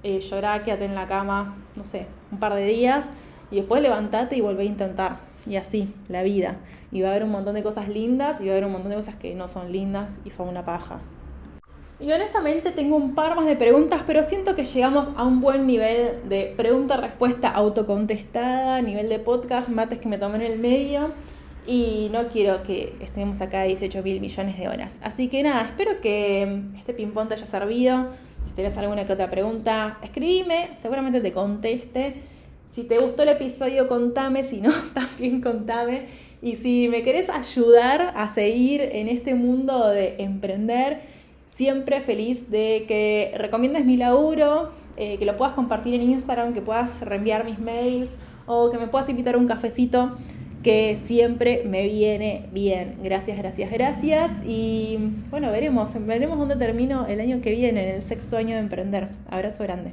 eh, 0.07 0.21
llorar, 0.21 0.63
quédate 0.63 0.85
en 0.85 0.95
la 0.95 1.09
cama, 1.09 1.57
no 1.75 1.83
sé, 1.83 2.07
un 2.31 2.39
par 2.39 2.55
de 2.55 2.65
días 2.65 3.11
y 3.51 3.57
después 3.57 3.83
levantate 3.83 4.37
y 4.37 4.41
volvé 4.41 4.63
a 4.63 4.67
intentar. 4.67 5.17
Y 5.49 5.57
así, 5.57 5.93
la 6.09 6.23
vida. 6.23 6.59
Y 6.93 7.03
va 7.03 7.09
a 7.09 7.11
haber 7.11 7.25
un 7.25 7.31
montón 7.31 7.57
de 7.57 7.65
cosas 7.65 7.89
lindas 7.89 8.41
y 8.41 8.45
va 8.45 8.51
a 8.51 8.53
haber 8.53 8.67
un 8.67 8.73
montón 8.73 8.91
de 8.91 8.97
cosas 8.97 9.17
que 9.17 9.35
no 9.35 9.49
son 9.49 9.73
lindas 9.73 10.15
y 10.25 10.31
son 10.31 10.49
una 10.49 10.65
paja. 10.65 11.01
Y 11.99 12.13
honestamente 12.13 12.71
tengo 12.71 12.95
un 12.95 13.17
par 13.17 13.35
más 13.35 13.47
de 13.47 13.57
preguntas, 13.57 14.03
pero 14.07 14.23
siento 14.23 14.55
que 14.55 14.65
llegamos 14.65 15.09
a 15.17 15.25
un 15.25 15.41
buen 15.41 15.67
nivel 15.67 16.29
de 16.29 16.55
pregunta-respuesta 16.57 17.49
autocontestada, 17.49 18.81
nivel 18.83 19.09
de 19.09 19.19
podcast, 19.19 19.71
mates 19.71 19.99
que 19.99 20.09
me 20.09 20.19
tomen 20.19 20.43
en 20.43 20.53
el 20.53 20.59
medio. 20.61 21.11
Y 21.67 22.11
no 22.13 22.29
quiero 22.29 22.63
que 22.63 22.95
estemos 23.01 23.41
acá 23.41 23.65
18 23.65 24.05
mil 24.05 24.21
millones 24.21 24.57
de 24.57 24.69
horas. 24.69 25.01
Así 25.03 25.27
que 25.27 25.43
nada, 25.43 25.63
espero 25.63 26.01
que 26.01 26.63
este 26.79 26.95
ping-pong 26.95 27.27
te 27.27 27.35
haya 27.35 27.47
servido. 27.47 28.07
Si 28.57 28.63
tienes 28.63 28.79
alguna 28.79 29.05
que 29.05 29.13
otra 29.13 29.29
pregunta, 29.29 29.99
escribime, 30.03 30.71
seguramente 30.77 31.21
te 31.21 31.31
conteste. 31.31 32.15
Si 32.71 32.85
te 32.85 32.97
gustó 32.97 33.25
el 33.25 33.29
episodio, 33.29 33.87
contame. 33.87 34.45
Si 34.45 34.63
no, 34.63 34.71
también 34.95 35.43
contame. 35.43 36.07
Y 36.41 36.57
si 36.57 36.89
me 36.89 37.03
querés 37.03 37.29
ayudar 37.29 38.15
a 38.17 38.29
seguir 38.29 38.81
en 38.81 39.09
este 39.09 39.35
mundo 39.35 39.89
de 39.89 40.17
emprender, 40.23 41.01
Siempre 41.47 42.01
feliz 42.01 42.51
de 42.51 42.85
que 42.89 43.33
recomiendes 43.39 43.85
mi 43.85 43.97
laburo, 43.97 44.71
eh, 44.97 45.17
que 45.17 45.25
lo 45.25 45.37
puedas 45.37 45.55
compartir 45.55 45.95
en 45.95 46.03
Instagram, 46.03 46.53
que 46.53 46.61
puedas 46.61 47.01
reenviar 47.03 47.45
mis 47.45 47.59
mails 47.59 48.11
o 48.47 48.71
que 48.71 48.79
me 48.79 48.89
puedas 48.89 49.09
invitar 49.09 49.37
a 49.37 49.39
un 49.39 49.47
cafecito 49.47 50.17
que 50.67 50.97
siempre 50.97 51.63
me 51.65 51.85
viene 51.85 52.47
bien. 52.53 52.97
Gracias, 53.01 53.39
gracias, 53.39 53.71
gracias. 53.71 54.33
Y 54.45 54.99
bueno, 55.31 55.53
veremos, 55.53 55.93
veremos 56.05 56.37
dónde 56.37 56.57
termino 56.57 57.07
el 57.07 57.21
año 57.21 57.41
que 57.41 57.53
viene, 57.53 57.89
en 57.89 57.95
el 57.95 58.03
sexto 58.03 58.37
año 58.37 58.57
de 58.57 58.63
emprender. 58.63 59.11
Abrazo 59.29 59.63
grande. 59.63 59.93